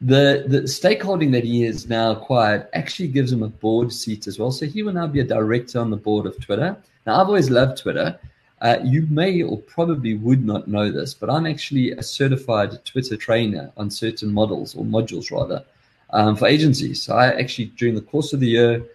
the 0.01 0.45
the 0.47 0.61
stakeholding 0.61 1.31
that 1.31 1.43
he 1.43 1.63
has 1.63 1.89
now 1.89 2.11
acquired 2.11 2.67
actually 2.73 3.07
gives 3.07 3.31
him 3.31 3.43
a 3.43 3.47
board 3.47 3.91
seat 3.91 4.27
as 4.27 4.37
well. 4.37 4.51
So 4.51 4.65
he 4.65 4.83
will 4.83 4.93
now 4.93 5.07
be 5.07 5.21
a 5.21 5.23
director 5.23 5.79
on 5.79 5.89
the 5.89 5.97
board 5.97 6.25
of 6.25 6.39
Twitter. 6.39 6.77
Now 7.05 7.21
I've 7.21 7.27
always 7.27 7.49
loved 7.49 7.77
Twitter. 7.77 8.19
Uh, 8.59 8.77
you 8.83 9.05
may 9.09 9.43
or 9.43 9.57
probably 9.59 10.15
would 10.15 10.43
not 10.43 10.67
know 10.67 10.91
this, 10.91 11.13
but 11.13 11.29
I'm 11.29 11.45
actually 11.45 11.91
a 11.91 12.01
certified 12.01 12.83
Twitter 12.85 13.15
trainer 13.15 13.71
on 13.77 13.91
certain 13.91 14.33
models 14.33 14.75
or 14.75 14.83
modules 14.83 15.31
rather 15.31 15.63
um, 16.11 16.35
for 16.35 16.47
agencies. 16.47 17.01
So 17.01 17.15
I 17.15 17.27
actually 17.33 17.65
during 17.77 17.95
the 17.95 18.01
course 18.01 18.33
of 18.33 18.39
the 18.39 18.47
year 18.47 18.85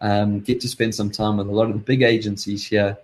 um, 0.00 0.40
get 0.40 0.60
to 0.60 0.68
spend 0.68 0.94
some 0.94 1.10
time 1.10 1.36
with 1.36 1.48
a 1.48 1.52
lot 1.52 1.66
of 1.66 1.72
the 1.74 1.78
big 1.78 2.02
agencies 2.02 2.66
here 2.66 2.96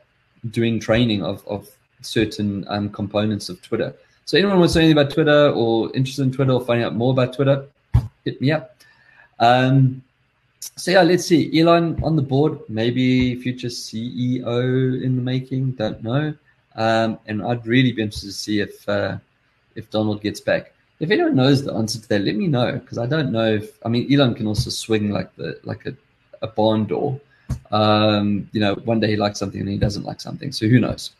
doing 0.51 0.81
training 0.81 1.23
of, 1.23 1.47
of 1.47 1.69
certain 2.01 2.65
um, 2.69 2.91
components 2.91 3.49
of 3.49 3.61
Twitter. 3.63 3.95
So 4.25 4.37
anyone 4.37 4.59
wants 4.59 4.75
to 4.75 4.81
know 4.81 4.87
anything 4.87 4.99
about 4.99 5.13
Twitter 5.13 5.51
or 5.51 5.95
interested 5.95 6.23
in 6.23 6.33
Twitter 6.33 6.53
or 6.53 6.65
finding 6.65 6.85
out 6.85 6.95
more 6.95 7.13
about 7.13 7.35
Twitter, 7.35 7.67
hit 8.25 8.41
me 8.41 8.51
up. 8.51 8.77
Um, 9.39 10.03
so 10.61 10.91
yeah, 10.91 11.03
let's 11.03 11.27
see. 11.27 11.61
Elon 11.61 12.03
on 12.03 12.17
the 12.17 12.23
board, 12.23 12.59
maybe 12.69 13.37
future 13.37 13.69
CEO 13.69 15.03
in 15.03 15.17
the 15.17 15.23
making. 15.23 15.73
Don't 15.73 16.03
know. 16.03 16.35
Um, 16.75 17.19
and 17.27 17.43
I'd 17.43 17.67
really 17.67 17.93
be 17.93 18.03
interested 18.03 18.29
to 18.29 18.33
see 18.33 18.61
if 18.61 18.89
uh, 18.89 19.19
if 19.77 19.91
Donald 19.91 20.23
gets 20.23 20.41
back. 20.41 20.73
If 20.99 21.11
anyone 21.11 21.37
knows 21.37 21.63
the 21.63 21.75
answer 21.75 22.01
to 22.01 22.09
that, 22.09 22.23
let 22.23 22.37
me 22.37 22.47
know 22.47 22.73
because 22.73 22.99
I 22.99 23.07
don't 23.07 23.31
know 23.31 23.47
if 23.47 23.79
I 23.85 23.89
mean 23.89 24.13
Elon 24.13 24.35
can 24.35 24.47
also 24.47 24.71
swing 24.71 25.11
like 25.11 25.35
the 25.37 25.59
like 25.65 25.85
a, 25.87 25.95
a 26.43 26.47
barn 26.47 26.87
door. 26.87 27.21
Um, 27.71 28.49
you 28.53 28.61
know, 28.61 28.75
one 28.85 29.01
day 29.01 29.09
he 29.09 29.17
likes 29.17 29.39
something 29.39 29.61
and 29.61 29.69
he 29.69 29.79
doesn't 29.79 30.05
like 30.05 30.21
something. 30.21 30.53
So 30.53 30.67
who 30.67 30.81
knows? 30.81 31.13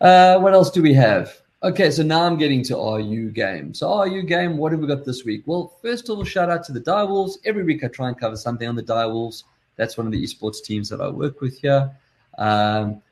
Uh, 0.00 0.38
what 0.38 0.52
else 0.52 0.70
do 0.70 0.82
we 0.82 0.92
have? 0.94 1.40
Okay, 1.62 1.90
so 1.90 2.02
now 2.02 2.22
I'm 2.22 2.36
getting 2.36 2.62
to 2.64 2.76
RU 2.76 3.30
game. 3.30 3.72
So 3.72 4.04
RU 4.04 4.22
game, 4.22 4.58
what 4.58 4.72
have 4.72 4.80
we 4.80 4.86
got 4.86 5.04
this 5.04 5.24
week? 5.24 5.42
Well, 5.46 5.72
first 5.80 6.08
of 6.08 6.18
all, 6.18 6.24
shout 6.24 6.50
out 6.50 6.64
to 6.64 6.72
the 6.72 6.80
Dire 6.80 7.06
Wolves. 7.06 7.38
Every 7.44 7.64
week 7.64 7.82
I 7.82 7.88
try 7.88 8.08
and 8.08 8.18
cover 8.18 8.36
something 8.36 8.68
on 8.68 8.76
the 8.76 8.82
Dire 8.82 9.08
Wolves. 9.08 9.44
That's 9.76 9.96
one 9.96 10.06
of 10.06 10.12
the 10.12 10.22
esports 10.22 10.62
teams 10.62 10.88
that 10.90 11.00
I 11.00 11.08
work 11.08 11.40
with 11.40 11.58
here. 11.58 11.90
Um, 12.38 13.02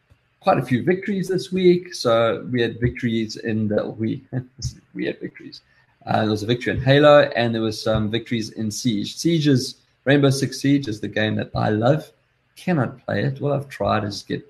quite 0.44 0.58
a 0.58 0.62
few 0.62 0.82
victories 0.84 1.28
this 1.28 1.50
week. 1.50 1.94
So 1.94 2.46
we 2.52 2.60
had 2.60 2.78
victories 2.78 3.36
in 3.36 3.66
the 3.66 3.88
we 3.88 4.22
we 4.94 5.06
had 5.06 5.18
victories. 5.18 5.62
Uh, 6.06 6.20
there 6.20 6.30
was 6.30 6.42
a 6.42 6.46
victory 6.46 6.74
in 6.74 6.82
Halo, 6.82 7.22
and 7.34 7.54
there 7.54 7.62
was 7.62 7.80
some 7.80 8.10
victories 8.10 8.50
in 8.50 8.70
Siege. 8.70 9.16
Siege 9.16 9.48
is 9.48 9.76
Rainbow 10.04 10.28
Six 10.28 10.60
Siege 10.60 10.86
is 10.86 11.00
the 11.00 11.08
game 11.08 11.34
that 11.36 11.50
I 11.54 11.70
love. 11.70 12.12
Cannot 12.56 13.04
play 13.04 13.24
it. 13.24 13.40
What 13.40 13.52
I've 13.52 13.70
tried 13.70 14.04
is 14.04 14.22
get 14.22 14.44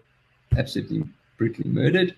absolutely 0.59 1.05
brutally 1.39 1.71
murdered. 1.71 2.17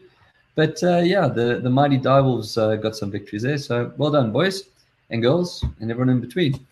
But 0.54 0.82
uh, 0.82 1.02
yeah, 1.04 1.28
the, 1.28 1.60
the 1.62 1.68
mighty 1.68 1.98
Dire 1.98 2.22
Wolves 2.22 2.56
uh, 2.56 2.76
got 2.76 2.96
some 2.96 3.10
victories 3.10 3.42
there. 3.42 3.58
So 3.58 3.92
well 3.98 4.10
done, 4.10 4.32
boys 4.32 4.64
and 5.10 5.20
girls, 5.20 5.62
and 5.80 5.90
everyone 5.90 6.08
in 6.08 6.20
between. 6.20 6.66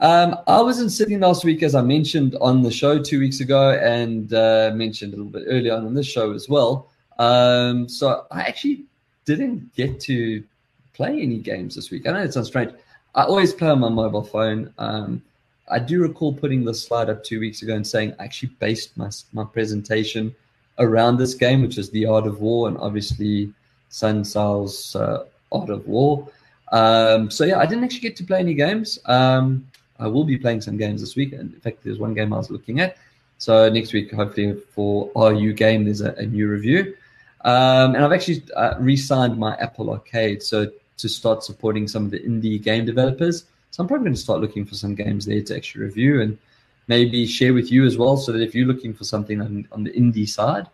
Um, 0.00 0.36
I 0.46 0.60
was 0.60 0.80
in 0.80 0.90
Sydney 0.90 1.18
last 1.18 1.44
week, 1.44 1.62
as 1.62 1.74
I 1.74 1.82
mentioned 1.82 2.36
on 2.40 2.62
the 2.62 2.70
show 2.70 3.00
two 3.00 3.20
weeks 3.20 3.40
ago, 3.40 3.72
and 3.72 4.32
uh, 4.34 4.72
mentioned 4.74 5.14
a 5.14 5.16
little 5.16 5.30
bit 5.30 5.44
earlier 5.46 5.74
on 5.74 5.86
in 5.86 5.94
this 5.94 6.06
show 6.06 6.32
as 6.32 6.48
well. 6.48 6.88
Um, 7.18 7.88
so 7.88 8.26
I 8.30 8.42
actually 8.42 8.84
didn't 9.24 9.72
get 9.74 10.00
to 10.00 10.42
play 10.92 11.20
any 11.20 11.38
games 11.38 11.76
this 11.76 11.90
week. 11.90 12.08
I 12.08 12.12
know 12.12 12.22
it 12.22 12.32
sounds 12.32 12.48
strange. 12.48 12.72
I 13.14 13.22
always 13.24 13.52
play 13.52 13.68
on 13.68 13.78
my 13.78 13.88
mobile 13.88 14.24
phone. 14.24 14.72
Um, 14.78 15.22
I 15.70 15.78
do 15.78 16.02
recall 16.02 16.32
putting 16.32 16.64
the 16.64 16.74
slide 16.74 17.08
up 17.08 17.22
two 17.22 17.40
weeks 17.40 17.62
ago 17.62 17.74
and 17.74 17.86
saying 17.86 18.14
I 18.18 18.24
actually 18.24 18.50
based 18.58 18.96
my 18.96 19.10
my 19.32 19.44
presentation 19.44 20.34
around 20.78 21.18
this 21.18 21.34
game, 21.34 21.62
which 21.62 21.78
is 21.78 21.90
the 21.90 22.04
Art 22.06 22.26
of 22.26 22.40
War, 22.40 22.66
and 22.68 22.76
obviously 22.78 23.52
Sun 23.90 24.24
Tzu's 24.24 24.96
uh, 24.96 25.24
Art 25.52 25.70
of 25.70 25.86
War. 25.86 26.28
Um, 26.72 27.30
so 27.30 27.44
yeah, 27.44 27.60
I 27.60 27.66
didn't 27.66 27.84
actually 27.84 28.00
get 28.00 28.16
to 28.16 28.24
play 28.24 28.40
any 28.40 28.54
games. 28.54 28.98
Um, 29.06 29.66
I 30.04 30.08
will 30.08 30.24
be 30.24 30.36
playing 30.36 30.60
some 30.60 30.76
games 30.76 31.00
this 31.00 31.16
week. 31.16 31.32
In 31.32 31.50
fact, 31.60 31.82
there's 31.82 31.98
one 31.98 32.14
game 32.14 32.32
I 32.32 32.36
was 32.36 32.50
looking 32.50 32.80
at. 32.80 32.96
So 33.38 33.68
next 33.68 33.92
week, 33.92 34.12
hopefully 34.12 34.56
for 34.74 35.10
RU 35.16 35.52
game, 35.54 35.84
there's 35.84 36.00
a, 36.00 36.12
a 36.12 36.26
new 36.26 36.48
review. 36.48 36.96
Um, 37.44 37.94
and 37.94 38.04
I've 38.04 38.12
actually 38.12 38.42
uh, 38.56 38.74
re-signed 38.78 39.38
my 39.38 39.54
Apple 39.56 39.90
Arcade, 39.90 40.42
so 40.42 40.70
to 40.96 41.08
start 41.08 41.42
supporting 41.42 41.88
some 41.88 42.04
of 42.04 42.10
the 42.10 42.20
indie 42.20 42.62
game 42.62 42.84
developers. 42.84 43.44
So 43.70 43.82
I'm 43.82 43.88
probably 43.88 44.04
going 44.04 44.14
to 44.14 44.20
start 44.20 44.40
looking 44.40 44.64
for 44.64 44.74
some 44.74 44.94
games 44.94 45.26
there 45.26 45.42
to 45.42 45.56
actually 45.56 45.82
review 45.82 46.22
and 46.22 46.38
maybe 46.86 47.26
share 47.26 47.52
with 47.52 47.72
you 47.72 47.84
as 47.84 47.98
well, 47.98 48.16
so 48.16 48.32
that 48.32 48.40
if 48.40 48.54
you're 48.54 48.66
looking 48.66 48.94
for 48.94 49.04
something 49.04 49.40
on, 49.40 49.66
on 49.72 49.84
the 49.84 49.90
indie 49.90 50.28
side, 50.28 50.66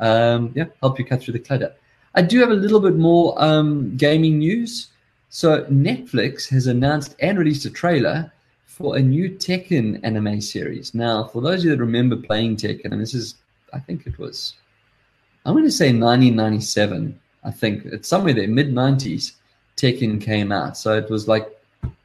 um, 0.00 0.52
yeah, 0.54 0.66
help 0.80 0.98
you 0.98 1.04
cut 1.04 1.22
through 1.22 1.32
the 1.32 1.38
clutter. 1.38 1.74
I 2.14 2.22
do 2.22 2.40
have 2.40 2.50
a 2.50 2.54
little 2.54 2.80
bit 2.80 2.96
more 2.96 3.34
um, 3.42 3.96
gaming 3.96 4.38
news. 4.38 4.88
So 5.30 5.64
Netflix 5.64 6.48
has 6.50 6.66
announced 6.66 7.16
and 7.20 7.38
released 7.38 7.64
a 7.64 7.70
trailer 7.70 8.30
for 8.72 8.96
a 8.96 9.02
new 9.02 9.28
Tekken 9.28 10.00
anime 10.02 10.40
series. 10.40 10.94
Now, 10.94 11.24
for 11.24 11.42
those 11.42 11.60
of 11.60 11.64
you 11.66 11.70
that 11.72 11.78
remember 11.78 12.16
playing 12.16 12.56
Tekken, 12.56 12.86
and 12.86 13.00
this 13.00 13.12
is, 13.12 13.34
I 13.74 13.78
think 13.78 14.06
it 14.06 14.18
was, 14.18 14.54
I'm 15.44 15.52
going 15.52 15.64
to 15.64 15.70
say 15.70 15.88
1997. 15.88 17.20
I 17.44 17.50
think 17.50 17.84
it's 17.84 18.08
somewhere 18.08 18.32
there, 18.32 18.48
mid 18.48 18.72
90s. 18.72 19.32
Tekken 19.76 20.20
came 20.20 20.52
out, 20.52 20.78
so 20.78 20.96
it 20.96 21.10
was 21.10 21.28
like 21.28 21.48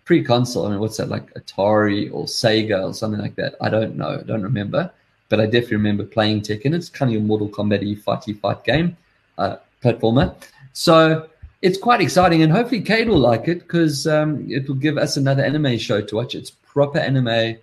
pre-console. 0.04 0.66
I 0.66 0.72
mean, 0.72 0.80
what's 0.80 0.98
that 0.98 1.08
like 1.08 1.34
Atari 1.36 2.14
or 2.14 2.26
Sega 2.26 2.84
or 2.84 2.94
something 2.94 3.22
like 3.22 3.36
that? 3.36 3.56
I 3.62 3.70
don't 3.70 3.96
know. 3.96 4.20
I 4.20 4.24
don't 4.24 4.44
remember, 4.44 4.92
but 5.30 5.40
I 5.40 5.46
definitely 5.46 5.78
remember 5.78 6.04
playing 6.04 6.42
Tekken. 6.42 6.74
It's 6.74 6.90
kind 6.90 7.10
of 7.10 7.14
your 7.14 7.24
Mortal 7.24 7.50
Kombat 7.50 7.82
fighty 8.04 8.38
fight 8.40 8.66
game, 8.66 8.98
uh, 9.38 9.58
platformer. 9.82 10.36
So 10.74 11.30
it's 11.62 11.78
quite 11.78 12.02
exciting, 12.02 12.44
and 12.44 12.52
hopefully 12.52 12.82
Kate 12.82 13.08
will 13.08 13.20
like 13.20 13.48
it 13.48 13.60
because 13.60 14.06
um, 14.06 14.46
it 14.50 14.68
will 14.68 14.76
give 14.76 14.98
us 14.98 15.18
another 15.18 15.44
anime 15.44 15.78
show 15.78 16.02
to 16.02 16.16
watch. 16.16 16.36
It's 16.36 16.52
proper 16.52 17.00
anime. 17.00 17.58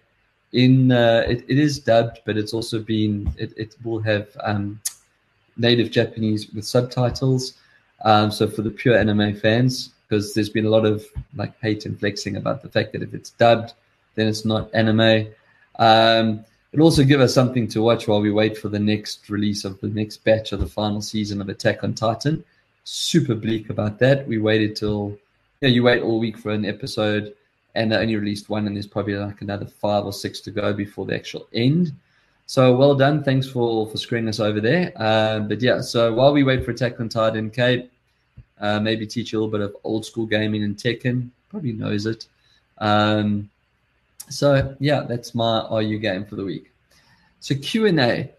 In 0.52 0.92
uh, 0.92 1.24
it, 1.28 1.44
it 1.48 1.58
is 1.58 1.80
dubbed, 1.80 2.20
but 2.24 2.36
it's 2.36 2.54
also 2.54 2.78
been 2.80 3.32
it, 3.36 3.52
it 3.56 3.76
will 3.82 4.00
have 4.00 4.28
um, 4.44 4.80
native 5.56 5.90
Japanese 5.90 6.48
with 6.52 6.64
subtitles. 6.64 7.54
Um, 8.04 8.30
so 8.30 8.48
for 8.48 8.62
the 8.62 8.70
pure 8.70 8.96
anime 8.96 9.34
fans, 9.34 9.90
because 10.08 10.34
there's 10.34 10.50
been 10.50 10.66
a 10.66 10.70
lot 10.70 10.84
of 10.84 11.04
like 11.34 11.58
hate 11.60 11.86
and 11.86 11.98
flexing 11.98 12.36
about 12.36 12.62
the 12.62 12.68
fact 12.68 12.92
that 12.92 13.02
if 13.02 13.14
it's 13.14 13.30
dubbed, 13.30 13.72
then 14.14 14.28
it's 14.28 14.44
not 14.44 14.70
anime. 14.74 15.26
Um, 15.78 16.44
it'll 16.72 16.84
also 16.84 17.04
give 17.04 17.20
us 17.20 17.34
something 17.34 17.66
to 17.68 17.82
watch 17.82 18.06
while 18.06 18.20
we 18.20 18.30
wait 18.30 18.56
for 18.58 18.68
the 18.68 18.78
next 18.78 19.28
release 19.30 19.64
of 19.64 19.80
the 19.80 19.88
next 19.88 20.18
batch 20.18 20.52
of 20.52 20.60
the 20.60 20.66
final 20.66 21.00
season 21.00 21.40
of 21.40 21.48
Attack 21.48 21.82
on 21.82 21.94
Titan. 21.94 22.44
Super 22.84 23.34
bleak 23.34 23.70
about 23.70 23.98
that. 23.98 24.26
We 24.28 24.38
waited 24.38 24.76
till 24.76 25.18
yeah, 25.60 25.68
you 25.68 25.82
wait 25.82 26.02
all 26.02 26.20
week 26.20 26.36
for 26.38 26.50
an 26.50 26.64
episode, 26.64 27.34
and 27.74 27.90
they 27.90 27.96
only 27.96 28.16
released 28.16 28.48
one, 28.50 28.66
and 28.66 28.76
there's 28.76 28.86
probably 28.86 29.14
like 29.14 29.40
another 29.40 29.66
five 29.66 30.04
or 30.04 30.12
six 30.12 30.40
to 30.42 30.50
go 30.50 30.72
before 30.72 31.06
the 31.06 31.14
actual 31.14 31.48
end. 31.54 31.92
So 32.46 32.76
well 32.76 32.94
done. 32.94 33.24
Thanks 33.24 33.48
for 33.48 33.86
for 33.88 33.96
screening 33.96 34.28
us 34.28 34.40
over 34.40 34.60
there. 34.60 34.92
Uh, 34.96 35.40
but 35.40 35.62
yeah, 35.62 35.80
so 35.80 36.12
while 36.12 36.32
we 36.32 36.44
wait 36.44 36.64
for 36.64 36.72
Attack 36.72 37.00
on 37.00 37.08
Titan, 37.08 37.50
Kate, 37.50 37.90
uh, 38.60 38.80
maybe 38.80 39.06
teach 39.06 39.32
you 39.32 39.38
a 39.38 39.40
little 39.40 39.58
bit 39.58 39.62
of 39.62 39.76
old 39.84 40.04
school 40.04 40.26
gaming 40.26 40.62
and 40.62 40.76
Tekken. 40.76 41.30
Probably 41.48 41.72
knows 41.72 42.04
it. 42.06 42.26
Um, 42.78 43.48
so 44.28 44.76
yeah, 44.80 45.00
that's 45.02 45.34
my 45.34 45.66
RU 45.70 45.98
game 45.98 46.26
for 46.26 46.36
the 46.36 46.44
week. 46.44 46.70
So 47.40 47.54
Q 47.54 47.86
and 47.86 48.00
A. 48.00 48.30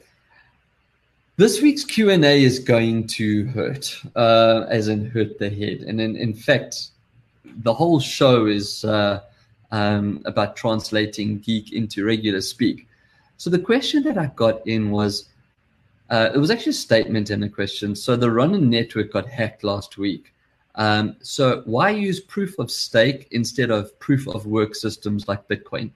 This 1.38 1.62
week's 1.62 1.84
Q 1.84 2.12
and 2.12 2.24
A 2.24 2.42
is 2.42 2.60
going 2.60 3.08
to 3.08 3.46
hurt, 3.48 3.94
uh, 4.16 4.68
as 4.70 4.88
in 4.88 5.10
hurt 5.10 5.38
the 5.38 5.50
head, 5.50 5.82
and 5.82 6.00
in, 6.00 6.16
in 6.16 6.34
fact, 6.34 6.92
the 7.44 7.74
whole 7.74 8.00
show 8.00 8.46
is 8.46 8.86
uh, 8.86 9.20
um, 9.72 10.22
about 10.24 10.56
translating 10.56 11.40
geek 11.40 11.74
into 11.74 12.06
regular 12.06 12.40
speak. 12.40 12.88
So 13.36 13.50
the 13.50 13.60
question 13.60 14.02
that 14.04 14.18
I 14.18 14.28
got 14.28 14.66
in 14.66 14.92
was, 14.92 15.28
uh, 16.10 16.30
it 16.34 16.38
was 16.38 16.52
actually 16.52 16.70
a 16.70 16.74
statement 16.74 17.30
and 17.32 17.44
a 17.44 17.50
question. 17.50 17.98
So 17.98 18.16
the 18.16 18.32
Ronin 18.32 18.70
network 18.70 19.12
got 19.12 19.28
hacked 19.28 19.66
last 19.66 19.98
week. 19.98 20.34
Um, 20.76 21.18
so 21.22 21.64
why 21.66 21.90
use 21.90 22.22
proof 22.22 22.58
of 22.60 22.72
stake 22.72 23.28
instead 23.32 23.72
of 23.72 24.00
proof 24.00 24.26
of 24.30 24.46
work 24.46 24.74
systems 24.74 25.28
like 25.28 25.50
Bitcoin? 25.50 25.92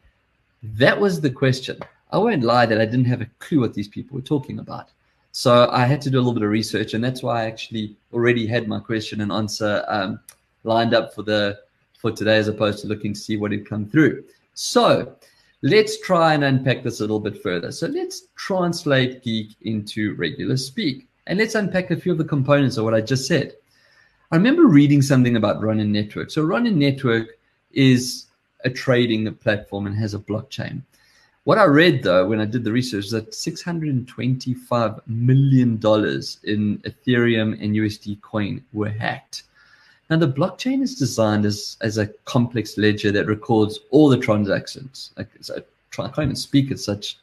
That 0.64 1.00
was 1.00 1.22
the 1.22 1.32
question. 1.32 1.80
I 2.12 2.18
won't 2.18 2.44
lie 2.44 2.66
that 2.66 2.82
I 2.82 2.86
didn't 2.86 3.06
have 3.06 3.22
a 3.22 3.30
clue 3.40 3.62
what 3.62 3.74
these 3.74 3.88
people 3.88 4.16
were 4.16 4.22
talking 4.22 4.60
about. 4.60 4.90
So 5.32 5.70
I 5.72 5.86
had 5.86 6.02
to 6.02 6.10
do 6.10 6.18
a 6.18 6.22
little 6.22 6.34
bit 6.34 6.44
of 6.44 6.50
research, 6.50 6.94
and 6.94 7.04
that's 7.04 7.22
why 7.22 7.44
I 7.44 7.46
actually 7.46 7.96
already 8.14 8.48
had 8.48 8.68
my 8.68 8.80
question 8.80 9.22
and 9.22 9.32
answer 9.32 9.86
um, 9.88 10.20
lined 10.64 10.94
up 10.94 11.14
for 11.14 11.24
the 11.24 11.60
for 11.98 12.12
today, 12.12 12.38
as 12.38 12.48
opposed 12.48 12.80
to 12.80 12.88
looking 12.88 13.14
to 13.14 13.20
see 13.20 13.38
what 13.38 13.52
had 13.52 13.68
come 13.68 13.86
through. 13.86 14.24
So 14.54 15.16
Let's 15.62 16.00
try 16.00 16.34
and 16.34 16.46
unpack 16.46 16.84
this 16.84 17.00
a 17.00 17.04
little 17.04 17.20
bit 17.20 17.44
further. 17.44 17.72
So 17.74 17.88
let's 17.88 18.28
translate 18.38 19.24
geek 19.24 19.58
into 19.62 20.16
regular 20.16 20.56
speak. 20.56 21.08
And 21.28 21.38
let's 21.38 21.56
unpack 21.56 21.92
a 21.92 21.98
few 21.98 22.14
of 22.14 22.18
the 22.18 22.24
components 22.24 22.78
of 22.78 22.86
what 22.86 22.94
I 22.94 23.02
just 23.02 23.28
said. 23.28 23.56
I 24.32 24.38
remember 24.38 24.68
reading 24.68 25.02
something 25.02 25.36
about 25.36 25.62
Ronin 25.62 25.92
Network. 25.92 26.32
So 26.32 26.44
Ronin 26.44 26.80
Network 26.80 27.40
is 27.74 28.28
a 28.64 28.70
trading 28.70 29.34
platform 29.36 29.86
and 29.86 29.96
has 29.98 30.14
a 30.14 30.20
blockchain. 30.20 30.82
What 31.46 31.58
I 31.58 31.66
read 31.66 32.04
though 32.04 32.28
when 32.28 32.42
I 32.42 32.46
did 32.46 32.64
the 32.64 32.72
research 32.72 33.06
is 33.06 33.12
that 33.12 33.32
$625 33.32 35.02
million 35.08 35.72
in 35.74 35.80
Ethereum 35.80 37.64
and 37.64 37.76
USD 37.76 38.22
coin 38.22 38.64
were 38.74 38.90
hacked. 38.90 39.44
Now, 40.10 40.18
the 40.18 40.28
blockchain 40.28 40.82
is 40.82 40.96
designed 40.96 41.46
as, 41.46 41.78
as 41.82 42.00
a 42.00 42.08
complex 42.26 42.78
ledger 42.78 43.12
that 43.12 43.28
records 43.28 43.80
all 43.92 44.10
the 44.10 44.18
transactions. 44.18 45.12
Like, 45.18 45.30
so 45.40 45.56
I 46.00 46.08
can't 46.08 46.18
even 46.18 46.36
speak 46.36 46.72
at 46.72 46.80
such 46.80 47.18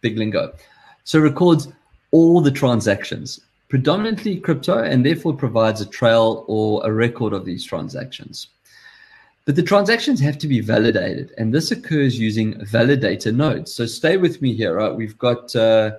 big 0.00 0.16
lingo. 0.16 0.54
So 1.02 1.18
it 1.18 1.22
records 1.22 1.68
all 2.12 2.40
the 2.40 2.52
transactions, 2.52 3.40
predominantly 3.68 4.38
crypto, 4.38 4.84
and 4.84 5.04
therefore 5.04 5.34
provides 5.34 5.80
a 5.80 5.86
trail 5.86 6.44
or 6.46 6.86
a 6.86 6.92
record 6.92 7.32
of 7.32 7.44
these 7.44 7.64
transactions. 7.64 8.48
But 9.48 9.56
the 9.56 9.62
transactions 9.62 10.20
have 10.20 10.36
to 10.40 10.46
be 10.46 10.60
validated, 10.60 11.32
and 11.38 11.54
this 11.54 11.70
occurs 11.70 12.18
using 12.18 12.56
validator 12.66 13.34
nodes. 13.34 13.72
So 13.72 13.86
stay 13.86 14.18
with 14.18 14.42
me 14.42 14.52
here, 14.52 14.76
right? 14.76 14.94
We've 14.94 15.16
got, 15.16 15.56
uh, 15.56 15.92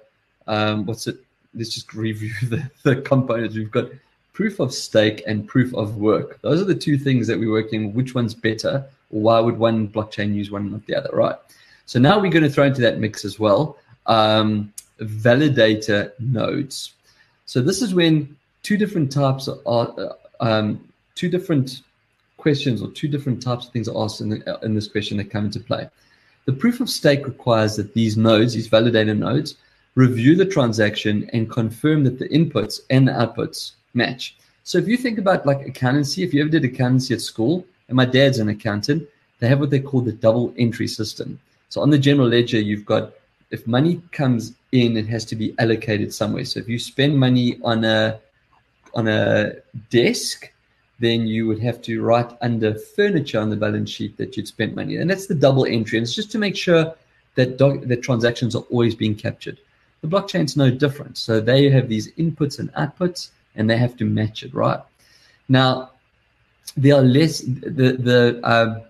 um, 0.45 0.85
what's 0.85 1.07
it? 1.07 1.17
Let's 1.55 1.73
just 1.73 1.95
review 1.95 2.31
the, 2.43 2.69
the 2.83 2.97
components. 2.97 3.55
We've 3.55 3.71
got 3.71 3.89
proof 4.33 4.59
of 4.59 4.71
stake 4.71 5.23
and 5.25 5.47
proof 5.47 5.73
of 5.73 5.97
work. 5.97 6.39
Those 6.43 6.61
are 6.61 6.65
the 6.65 6.75
two 6.75 6.95
things 6.95 7.25
that 7.25 7.39
we're 7.39 7.51
working. 7.51 7.91
Which 7.95 8.13
one's 8.13 8.35
better, 8.35 8.85
why 9.09 9.39
would 9.39 9.57
one 9.57 9.87
blockchain 9.87 10.35
use 10.35 10.51
one, 10.51 10.71
not 10.71 10.85
the 10.85 10.93
other, 10.93 11.09
right? 11.11 11.35
So 11.87 11.97
now 11.97 12.19
we're 12.19 12.29
going 12.29 12.43
to 12.43 12.51
throw 12.51 12.65
into 12.65 12.81
that 12.81 12.99
mix 12.99 13.25
as 13.25 13.39
well 13.39 13.77
um, 14.05 14.71
validator 14.99 16.11
nodes. 16.19 16.93
So 17.47 17.61
this 17.61 17.81
is 17.81 17.95
when 17.95 18.37
two 18.61 18.77
different 18.77 19.11
types 19.11 19.49
are 19.65 20.15
um, 20.39 20.87
two 21.15 21.29
different 21.29 21.81
questions 22.39 22.81
or 22.81 22.89
two 22.91 23.07
different 23.07 23.41
types 23.41 23.67
of 23.67 23.73
things 23.73 23.87
are 23.87 24.03
asked 24.03 24.21
in, 24.21 24.29
the, 24.29 24.59
in 24.63 24.73
this 24.73 24.87
question 24.87 25.17
that 25.17 25.29
come 25.29 25.45
into 25.45 25.59
play. 25.59 25.87
The 26.45 26.53
proof 26.53 26.79
of 26.79 26.89
stake 26.89 27.27
requires 27.27 27.75
that 27.75 27.93
these 27.93 28.17
nodes, 28.17 28.53
these 28.53 28.69
validator 28.69 29.17
nodes, 29.17 29.55
review 29.95 30.35
the 30.35 30.45
transaction 30.45 31.29
and 31.33 31.49
confirm 31.49 32.03
that 32.05 32.17
the 32.17 32.29
inputs 32.29 32.79
and 32.89 33.07
the 33.07 33.11
outputs 33.11 33.73
match. 33.93 34.35
So 34.63 34.77
if 34.77 34.87
you 34.87 34.97
think 34.97 35.19
about 35.19 35.45
like 35.45 35.67
accountancy, 35.67 36.23
if 36.23 36.33
you 36.33 36.41
ever 36.41 36.49
did 36.49 36.65
accountancy 36.65 37.13
at 37.13 37.21
school, 37.21 37.65
and 37.87 37.95
my 37.95 38.05
dad's 38.05 38.39
an 38.39 38.49
accountant, 38.49 39.07
they 39.39 39.47
have 39.47 39.59
what 39.59 39.69
they 39.69 39.79
call 39.79 40.01
the 40.01 40.11
double 40.11 40.53
entry 40.57 40.87
system. 40.87 41.39
So 41.69 41.81
on 41.81 41.89
the 41.89 41.97
general 41.97 42.27
ledger, 42.27 42.59
you've 42.59 42.85
got 42.85 43.13
if 43.51 43.65
money 43.65 44.01
comes 44.11 44.53
in, 44.71 44.95
it 44.95 45.07
has 45.07 45.25
to 45.25 45.35
be 45.35 45.55
allocated 45.57 46.13
somewhere. 46.13 46.45
So 46.45 46.59
if 46.59 46.69
you 46.69 46.77
spend 46.77 47.17
money 47.17 47.59
on 47.63 47.83
a 47.83 48.19
on 48.93 49.07
a 49.07 49.53
desk, 49.89 50.51
then 50.99 51.27
you 51.27 51.47
would 51.47 51.59
have 51.59 51.81
to 51.83 52.01
write 52.01 52.31
under 52.41 52.75
furniture 52.75 53.39
on 53.39 53.49
the 53.49 53.55
balance 53.55 53.89
sheet 53.89 54.17
that 54.17 54.35
you'd 54.35 54.47
spent 54.47 54.75
money. 54.75 54.97
And 54.97 55.09
that's 55.09 55.27
the 55.27 55.35
double 55.35 55.65
entry. 55.65 55.97
And 55.97 56.03
it's 56.03 56.15
just 56.15 56.31
to 56.31 56.37
make 56.37 56.57
sure 56.57 56.93
that 57.35 57.57
doc- 57.57 57.83
transactions 58.01 58.55
are 58.55 58.63
always 58.69 58.95
being 58.95 59.15
captured. 59.15 59.57
The 60.01 60.07
blockchain's 60.07 60.57
no 60.57 60.69
different. 60.69 61.17
So 61.17 61.39
they 61.39 61.69
have 61.69 61.87
these 61.87 62.11
inputs 62.13 62.59
and 62.59 62.71
outputs 62.73 63.29
and 63.55 63.69
they 63.69 63.77
have 63.77 63.95
to 63.97 64.05
match 64.05 64.43
it, 64.43 64.53
right? 64.53 64.79
Now, 65.47 65.91
there 66.77 66.95
are 66.95 67.01
less 67.01 67.41
the 67.41 67.97
the 67.99 68.39
uh, 68.43 68.81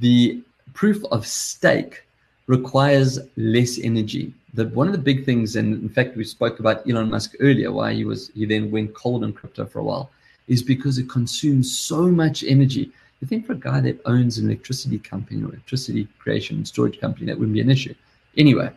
the 0.00 0.42
proof 0.74 1.02
of 1.10 1.26
stake 1.26 2.04
requires 2.46 3.18
less 3.36 3.78
energy. 3.78 4.32
The 4.54 4.68
one 4.68 4.86
of 4.86 4.92
the 4.92 4.98
big 4.98 5.24
things, 5.24 5.56
and 5.56 5.82
in 5.82 5.88
fact, 5.88 6.16
we 6.16 6.24
spoke 6.24 6.60
about 6.60 6.88
Elon 6.88 7.10
Musk 7.10 7.34
earlier, 7.40 7.72
why 7.72 7.94
he 7.94 8.04
was 8.04 8.30
he 8.34 8.44
then 8.44 8.70
went 8.70 8.94
cold 8.94 9.24
on 9.24 9.32
crypto 9.32 9.64
for 9.64 9.78
a 9.78 9.84
while, 9.84 10.10
is 10.52 10.62
because 10.62 10.98
it 10.98 11.08
consumes 11.08 11.66
so 11.90 12.00
much 12.22 12.44
energy. 12.44 12.84
You 13.20 13.26
think 13.28 13.46
for 13.46 13.54
a 13.54 13.62
guy 13.70 13.80
that 13.80 14.00
owns 14.04 14.38
an 14.38 14.46
electricity 14.46 14.98
company 14.98 15.42
or 15.42 15.48
electricity 15.48 16.06
creation 16.18 16.56
and 16.58 16.68
storage 16.68 17.00
company, 17.00 17.26
that 17.26 17.38
wouldn't 17.38 17.54
be 17.54 17.60
an 17.60 17.70
issue. 17.70 17.94
Anyway, 18.36 18.70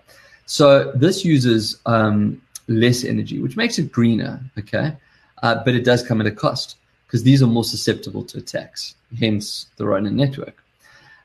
so 0.45 0.91
this 0.93 1.25
uses 1.25 1.79
um, 1.85 2.41
less 2.67 3.03
energy, 3.03 3.41
which 3.41 3.57
makes 3.57 3.77
it 3.79 3.91
greener, 3.91 4.39
okay? 4.57 4.95
Uh, 5.43 5.55
but 5.65 5.75
it 5.75 5.83
does 5.83 6.01
come 6.07 6.21
at 6.21 6.27
a 6.27 6.31
cost 6.31 6.77
because 7.05 7.23
these 7.23 7.41
are 7.43 7.47
more 7.57 7.63
susceptible 7.63 8.23
to 8.23 8.37
attacks, 8.37 8.95
hence 9.19 9.67
the 9.77 9.85
Ronin 9.85 10.15
network. 10.15 10.63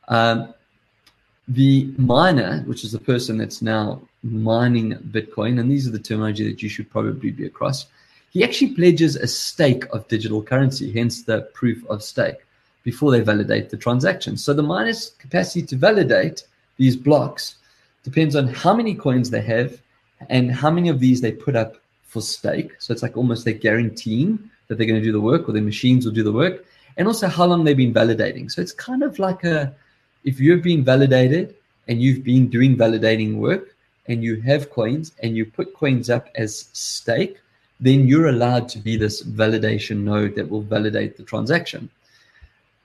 Um, 0.08 0.52
the 1.46 1.92
miner, 1.96 2.62
which 2.66 2.84
is 2.84 2.92
the 2.92 3.04
person 3.12 3.38
that's 3.38 3.60
now 3.62 4.00
mining 4.22 4.94
Bitcoin, 5.16 5.60
and 5.60 5.70
these 5.70 5.86
are 5.86 5.90
the 5.90 5.98
terminology 5.98 6.44
that 6.50 6.62
you 6.62 6.68
should 6.68 6.90
probably 6.90 7.30
be 7.30 7.46
across, 7.46 7.86
he 8.30 8.44
actually 8.44 8.74
pledges 8.74 9.16
a 9.16 9.26
stake 9.26 9.84
of 9.92 10.08
digital 10.08 10.42
currency, 10.42 10.90
hence 10.92 11.22
the 11.22 11.42
proof 11.52 11.84
of 11.86 12.02
stake, 12.02 12.46
before 12.84 13.10
they 13.10 13.20
validate 13.20 13.70
the 13.70 13.76
transaction. 13.76 14.36
So 14.36 14.54
the 14.54 14.62
miner's 14.62 15.10
capacity 15.18 15.62
to 15.66 15.76
validate 15.76 16.44
these 16.76 16.96
blocks 16.96 17.56
depends 18.04 18.34
on 18.34 18.48
how 18.48 18.74
many 18.74 18.94
coins 18.94 19.30
they 19.30 19.42
have 19.42 19.80
and 20.28 20.50
how 20.50 20.70
many 20.70 20.88
of 20.88 21.00
these 21.00 21.20
they 21.20 21.32
put 21.32 21.56
up 21.56 21.76
for 22.04 22.22
stake. 22.22 22.72
So 22.78 22.92
it's 22.92 23.02
like 23.02 23.16
almost 23.16 23.44
they're 23.44 23.54
guaranteeing 23.54 24.50
that 24.68 24.78
they're 24.78 24.86
going 24.86 25.00
to 25.00 25.04
do 25.04 25.12
the 25.12 25.20
work 25.20 25.48
or 25.48 25.52
their 25.52 25.62
machines 25.62 26.04
will 26.04 26.12
do 26.12 26.22
the 26.22 26.32
work, 26.32 26.64
and 26.96 27.06
also 27.06 27.26
how 27.26 27.46
long 27.46 27.64
they've 27.64 27.76
been 27.76 27.94
validating. 27.94 28.50
So 28.50 28.60
it's 28.62 28.72
kind 28.72 29.02
of 29.02 29.18
like 29.18 29.44
a 29.44 29.74
if 30.24 30.38
you've 30.38 30.62
been 30.62 30.84
validated 30.84 31.54
and 31.88 32.00
you've 32.00 32.22
been 32.22 32.48
doing 32.48 32.76
validating 32.76 33.36
work 33.36 33.74
and 34.06 34.22
you 34.22 34.40
have 34.42 34.70
coins 34.70 35.12
and 35.22 35.36
you 35.36 35.46
put 35.46 35.74
coins 35.74 36.10
up 36.10 36.28
as 36.34 36.68
stake, 36.72 37.40
then 37.80 38.06
you're 38.06 38.28
allowed 38.28 38.68
to 38.70 38.78
be 38.78 38.96
this 38.96 39.22
validation 39.22 39.98
node 40.04 40.34
that 40.34 40.48
will 40.48 40.62
validate 40.62 41.16
the 41.16 41.22
transaction. 41.22 41.88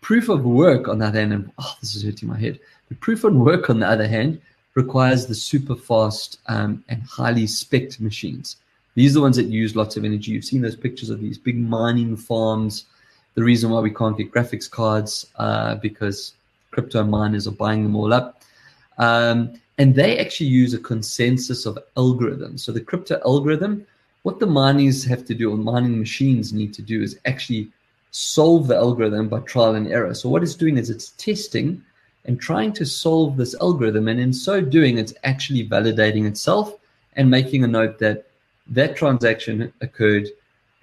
Proof 0.02 0.30
of 0.30 0.46
work, 0.46 0.88
on 0.88 1.00
the 1.00 1.08
other 1.08 1.20
hand, 1.20 1.34
and 1.34 1.52
oh, 1.58 1.76
this 1.82 1.96
is 1.96 2.04
hurting 2.04 2.30
my 2.30 2.40
head. 2.40 2.60
The 2.90 2.96
proof 2.96 3.24
of 3.24 3.36
work, 3.36 3.70
on 3.70 3.80
the 3.80 3.88
other 3.88 4.08
hand, 4.08 4.40
requires 4.76 5.26
the 5.26 5.36
super 5.36 5.76
fast 5.76 6.40
um, 6.48 6.84
and 6.90 7.02
highly 7.04 7.48
spec 7.48 8.00
machines. 8.00 8.58
These 8.94 9.12
are 9.12 9.16
the 9.16 9.22
ones 9.22 9.36
that 9.38 9.48
use 9.48 9.76
lots 9.76 9.98
of 9.98 10.06
energy. 10.06 10.32
You've 10.32 10.46
seen 10.46 10.62
those 10.62 10.76
pictures 10.76 11.10
of 11.10 11.20
these 11.20 11.38
big 11.38 11.58
mining 11.58 12.16
farms. 12.16 12.86
The 13.34 13.44
reason 13.44 13.70
why 13.70 13.82
we 13.82 13.92
can't 13.94 14.18
get 14.18 14.32
graphics 14.32 14.70
cards 14.70 15.28
uh, 15.36 15.76
because 15.76 16.34
crypto 16.72 17.04
miners 17.04 17.48
are 17.48 17.52
buying 17.52 17.84
them 17.84 17.96
all 17.96 18.14
up. 18.14 18.42
Um, 18.98 19.60
and 19.78 19.96
they 19.96 20.18
actually 20.20 20.48
use 20.48 20.74
a 20.74 20.80
consensus 20.80 21.66
of 21.66 21.78
algorithms. 21.98 22.62
So 22.62 22.72
the 22.72 22.80
crypto 22.80 23.20
algorithm, 23.26 23.86
what 24.26 24.40
the 24.40 24.48
miners 24.48 25.06
have 25.06 25.24
to 25.24 25.36
do, 25.36 25.52
or 25.52 25.56
mining 25.56 26.00
machines 26.00 26.52
need 26.52 26.74
to 26.74 26.82
do, 26.82 27.04
is 27.04 27.20
actually 27.26 27.72
solve 28.10 28.66
the 28.68 28.76
algorithm 28.76 29.30
by 29.30 29.40
trial 29.42 29.76
and 29.76 29.88
error. 29.88 30.16
So 30.16 30.30
what 30.30 30.42
it's 30.42 30.56
doing 30.56 30.80
is 30.80 30.90
it's 30.90 31.12
testing 31.12 31.84
and 32.26 32.42
trying 32.42 32.74
to 32.74 32.88
solve 32.88 33.38
this 33.38 33.54
algorithm, 33.62 34.08
and 34.08 34.20
in 34.20 34.34
so 34.34 34.62
doing, 34.62 34.98
it's 34.98 35.14
actually 35.24 35.70
validating 35.70 36.26
itself 36.26 36.74
and 37.18 37.30
making 37.30 37.64
a 37.64 37.68
note 37.68 38.00
that 38.00 38.26
that 38.66 38.96
transaction 38.96 39.72
occurred, 39.82 40.28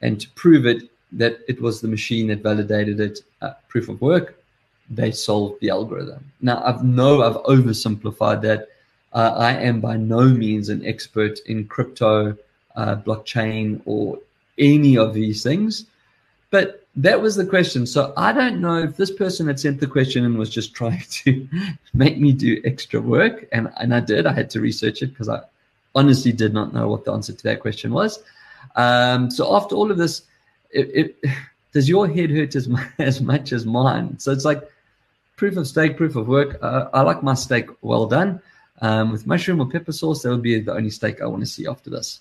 and 0.02 0.20
to 0.20 0.31
prove 0.42 0.64
it 0.64 0.88
that 1.11 1.40
it 1.48 1.61
was 1.61 1.81
the 1.81 1.88
machine 1.88 2.28
that 2.28 2.44
validated 2.44 3.00
it, 3.00 3.18
uh, 3.40 3.55
proof 3.66 3.88
of 3.88 4.00
work, 4.00 4.40
they 4.88 5.11
solved 5.11 5.61
the 5.61 5.68
algorithm. 5.68 6.22
Now, 6.42 6.59
I 6.62 6.81
know 6.81 7.22
I've 7.22 7.42
oversimplified 7.42 8.40
that. 8.42 8.68
Uh, 9.12 9.35
I 9.37 9.52
am 9.55 9.81
by 9.81 9.96
no 9.96 10.22
means 10.28 10.68
an 10.68 10.87
expert 10.87 11.40
in 11.46 11.66
crypto, 11.66 12.37
uh, 12.76 12.96
blockchain, 12.96 13.80
or 13.85 14.18
any 14.58 14.96
of 14.96 15.14
these 15.14 15.42
things, 15.42 15.87
but 16.50 16.87
that 16.96 17.20
was 17.20 17.37
the 17.37 17.46
question. 17.46 17.87
So 17.87 18.12
I 18.16 18.32
don't 18.32 18.61
know 18.61 18.78
if 18.78 18.96
this 18.96 19.11
person 19.11 19.46
had 19.46 19.58
sent 19.58 19.80
the 19.80 19.87
question 19.87 20.24
and 20.24 20.38
was 20.38 20.50
just 20.50 20.74
trying 20.80 21.04
to 21.11 21.48
make 21.94 22.18
me 22.18 22.32
do 22.32 22.61
extra 22.64 23.00
work, 23.00 23.48
and 23.52 23.70
and 23.78 23.94
I 23.94 24.00
did. 24.00 24.26
I 24.26 24.32
had 24.32 24.50
to 24.50 24.61
research 24.61 25.02
it 25.02 25.08
because 25.08 25.28
I 25.28 25.40
honestly 25.94 26.32
did 26.32 26.52
not 26.54 26.72
know 26.72 26.88
what 26.88 27.04
the 27.04 27.12
answer 27.12 27.32
to 27.32 27.42
that 27.44 27.61
question 27.61 27.92
was. 27.92 28.22
Um, 28.76 29.30
so 29.30 29.54
after 29.54 29.74
all 29.74 29.90
of 29.90 29.98
this, 29.98 30.22
it, 30.70 31.16
it, 31.22 31.30
does 31.72 31.88
your 31.88 32.08
head 32.08 32.30
hurt 32.30 32.54
as, 32.54 32.68
as 32.98 33.20
much 33.20 33.52
as 33.52 33.64
mine? 33.66 34.18
So 34.18 34.32
it's 34.32 34.44
like 34.44 34.62
proof 35.37 35.56
of 35.56 35.66
stake, 35.66 35.96
proof 35.96 36.16
of 36.16 36.28
work. 36.28 36.58
Uh, 36.62 36.88
I 36.92 37.02
like 37.02 37.22
my 37.22 37.35
steak 37.35 37.68
well 37.82 38.06
done. 38.06 38.40
Um, 38.80 39.12
with 39.12 39.26
mushroom 39.26 39.61
or 39.61 39.68
pepper 39.68 39.92
sauce, 39.92 40.22
that 40.22 40.30
would 40.30 40.42
be 40.42 40.58
the 40.58 40.74
only 40.74 40.90
steak 40.90 41.20
I 41.20 41.26
want 41.26 41.42
to 41.42 41.46
see 41.46 41.66
after 41.68 41.88
this. 41.88 42.20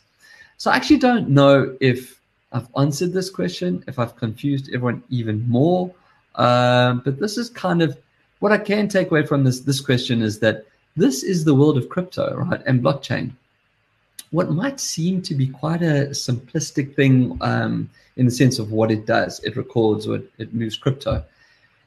So 0.62 0.70
I 0.70 0.76
actually 0.76 1.00
don't 1.00 1.28
know 1.28 1.76
if 1.82 2.22
I've 2.52 2.68
answered 2.78 3.14
this 3.14 3.32
question, 3.32 3.84
if 3.88 3.98
I've 3.98 4.16
confused 4.16 4.70
everyone 4.72 5.02
even 5.10 5.50
more. 5.50 5.92
Um, 6.36 7.02
but 7.04 7.20
this 7.20 7.36
is 7.40 7.50
kind 7.50 7.82
of 7.82 7.98
what 8.42 8.52
I 8.52 8.60
can 8.60 8.88
take 8.88 9.10
away 9.10 9.26
from 9.26 9.44
this 9.44 9.62
this 9.62 9.82
question 9.82 10.22
is 10.22 10.38
that 10.42 10.68
this 10.96 11.24
is 11.24 11.46
the 11.46 11.56
world 11.56 11.80
of 11.80 11.90
crypto, 11.90 12.36
right, 12.36 12.62
and 12.68 12.80
blockchain. 12.80 13.32
What 14.30 14.52
might 14.52 14.80
seem 14.80 15.24
to 15.24 15.34
be 15.34 15.48
quite 15.48 15.82
a 15.82 16.10
simplistic 16.12 16.94
thing 16.94 17.40
um, 17.42 17.90
in 18.16 18.28
the 18.28 18.32
sense 18.32 18.60
of 18.60 18.72
what 18.72 18.92
it 18.92 19.08
does, 19.08 19.40
it 19.40 19.58
records 19.58 20.08
or 20.08 20.22
it, 20.38 20.54
moves 20.54 20.78
crypto 20.78 21.24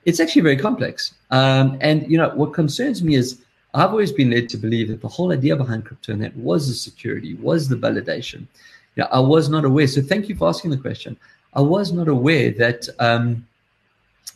it's 0.05 0.21
actually 0.21 0.43
very 0.43 0.57
complex. 0.57 1.15
Um, 1.31 1.79
and 1.81 2.11
you 2.11 2.19
know 2.19 2.31
what 2.31 2.53
concerns 2.53 3.05
me 3.05 3.15
is 3.15 3.44
I've 3.75 3.91
always 3.91 4.13
been 4.13 4.31
led 4.31 4.49
to 4.51 4.57
believe 4.57 4.89
that 4.89 5.01
the 5.01 5.09
whole 5.09 5.33
idea 5.33 5.57
behind 5.57 5.85
cryptonet 5.85 6.35
was 6.37 6.69
the 6.69 6.75
security, 6.75 7.35
was 7.35 7.69
the 7.69 7.77
validation. 7.77 8.47
Yeah, 8.95 9.09
I 9.11 9.19
was 9.19 9.49
not 9.49 9.65
aware. 9.65 9.89
So 9.89 10.01
thank 10.01 10.29
you 10.29 10.37
for 10.37 10.49
asking 10.49 10.71
the 10.71 10.77
question. 10.77 11.17
I 11.55 11.61
was 11.61 11.93
not 11.93 12.07
aware 12.07 12.53
that 12.53 12.89
um, 13.01 13.45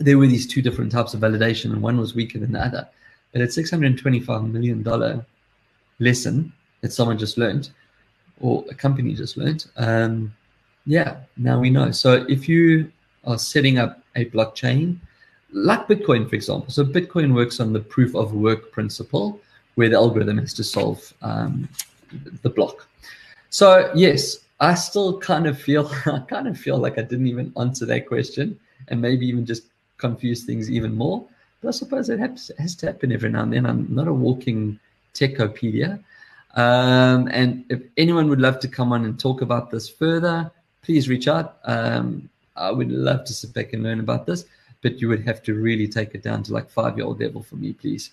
there 0.01 0.19
were 0.19 0.27
these 0.27 0.47
two 0.47 0.61
different 0.61 0.91
types 0.91 1.15
of 1.15 1.21
validation, 1.21 1.67
and 1.67 1.81
one 1.81 1.99
was 1.99 2.15
weaker 2.15 2.39
than 2.41 2.53
the 2.53 2.61
other. 2.61 2.89
But 3.33 3.43
at 3.43 3.53
six 3.53 3.71
hundred 3.71 3.97
twenty-five 3.97 4.43
million 4.43 4.83
dollar 4.83 5.25
lesson 6.01 6.53
that 6.81 6.93
someone 6.93 7.19
just 7.19 7.39
learned, 7.39 7.71
or 8.41 8.65
a 8.71 8.75
company 8.75 9.15
just 9.15 9.37
learned, 9.37 9.67
um, 9.77 10.35
yeah, 10.87 11.19
now 11.37 11.61
we 11.61 11.71
know. 11.71 11.91
So 11.91 12.27
if 12.29 12.49
you 12.49 12.91
are 13.25 13.39
setting 13.39 13.79
up 13.79 14.03
a 14.17 14.25
blockchain, 14.27 14.99
like 15.53 15.87
Bitcoin, 15.89 16.29
for 16.29 16.35
example. 16.35 16.71
So 16.71 16.85
Bitcoin 16.85 17.35
works 17.35 17.61
on 17.61 17.73
the 17.73 17.81
proof 17.81 18.15
of 18.15 18.33
work 18.33 18.73
principle, 18.73 19.41
where 19.75 19.89
the 19.89 19.97
algorithm 19.97 20.39
has 20.39 20.53
to 20.55 20.65
solve 20.65 21.13
um, 21.23 21.69
the 22.43 22.51
block. 22.51 22.87
So 23.51 23.91
yes, 23.95 24.39
I 24.61 24.75
still 24.75 25.19
kind 25.21 25.47
of 25.47 25.61
feel 25.61 25.91
I 26.07 26.21
kind 26.29 26.49
of 26.49 26.59
feel 26.59 26.79
like 26.79 26.99
I 26.99 27.03
didn't 27.03 27.27
even 27.27 27.53
answer 27.59 27.87
that 27.87 28.07
question, 28.07 28.59
and 28.89 29.01
maybe 29.01 29.27
even 29.27 29.47
just 29.47 29.65
confuse 29.99 30.45
things 30.45 30.71
even 30.71 30.95
more. 30.95 31.27
But 31.61 31.69
I 31.69 31.71
suppose 31.73 32.09
it 32.09 32.21
has, 32.21 32.53
has 32.59 32.77
to 32.77 32.87
happen 32.87 33.13
every 33.13 33.31
now 33.31 33.43
and 33.43 33.53
then. 33.53 33.67
I'm 33.67 33.87
not 33.93 34.07
a 34.07 34.13
walking 34.13 34.79
techopedia. 35.13 35.99
Um, 36.55 37.29
and 37.33 37.65
if 37.69 37.83
anyone 37.97 38.29
would 38.29 38.41
love 38.41 38.61
to 38.61 38.69
come 38.69 38.93
on 38.93 39.05
and 39.05 39.19
talk 39.19 39.43
about 39.43 39.71
this 39.71 39.89
further, 39.89 40.51
please 40.83 41.09
reach 41.09 41.29
out. 41.29 41.59
Um, 41.65 42.29
I 42.57 42.71
would 42.71 42.91
love 42.91 43.25
to 43.25 43.33
sit 43.33 43.53
back 43.53 43.73
and 43.73 43.83
learn 43.83 44.01
about 44.01 44.27
this, 44.27 44.45
but 44.83 45.01
you 45.01 45.09
would 45.09 45.25
have 45.27 45.43
to 45.45 45.55
really 45.55 45.89
take 45.89 46.15
it 46.15 46.23
down 46.23 46.43
to 46.45 46.53
like 46.53 46.71
five 46.71 46.97
year 46.97 47.07
old 47.07 47.21
level 47.21 47.43
for 47.43 47.57
me, 47.57 47.73
please. 47.73 48.11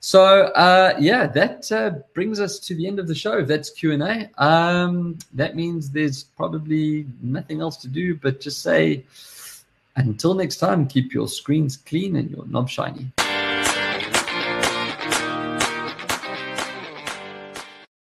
So 0.00 0.24
uh, 0.24 0.94
yeah, 0.98 1.26
that 1.28 1.70
uh, 1.70 1.90
brings 2.12 2.40
us 2.40 2.58
to 2.60 2.74
the 2.74 2.86
end 2.88 2.98
of 2.98 3.06
the 3.06 3.14
show. 3.14 3.44
That's 3.44 3.70
Q 3.70 3.92
and 3.92 4.02
A. 4.02 4.30
Um, 4.42 5.18
that 5.34 5.54
means 5.54 5.90
there's 5.90 6.24
probably 6.24 7.06
nothing 7.22 7.60
else 7.60 7.76
to 7.78 7.88
do 7.88 8.16
but 8.16 8.40
just 8.40 8.62
say 8.62 9.04
until 9.96 10.34
next 10.34 10.56
time. 10.56 10.88
Keep 10.88 11.14
your 11.14 11.28
screens 11.28 11.76
clean 11.76 12.16
and 12.16 12.30
your 12.30 12.46
knob 12.46 12.68
shiny. 12.68 13.12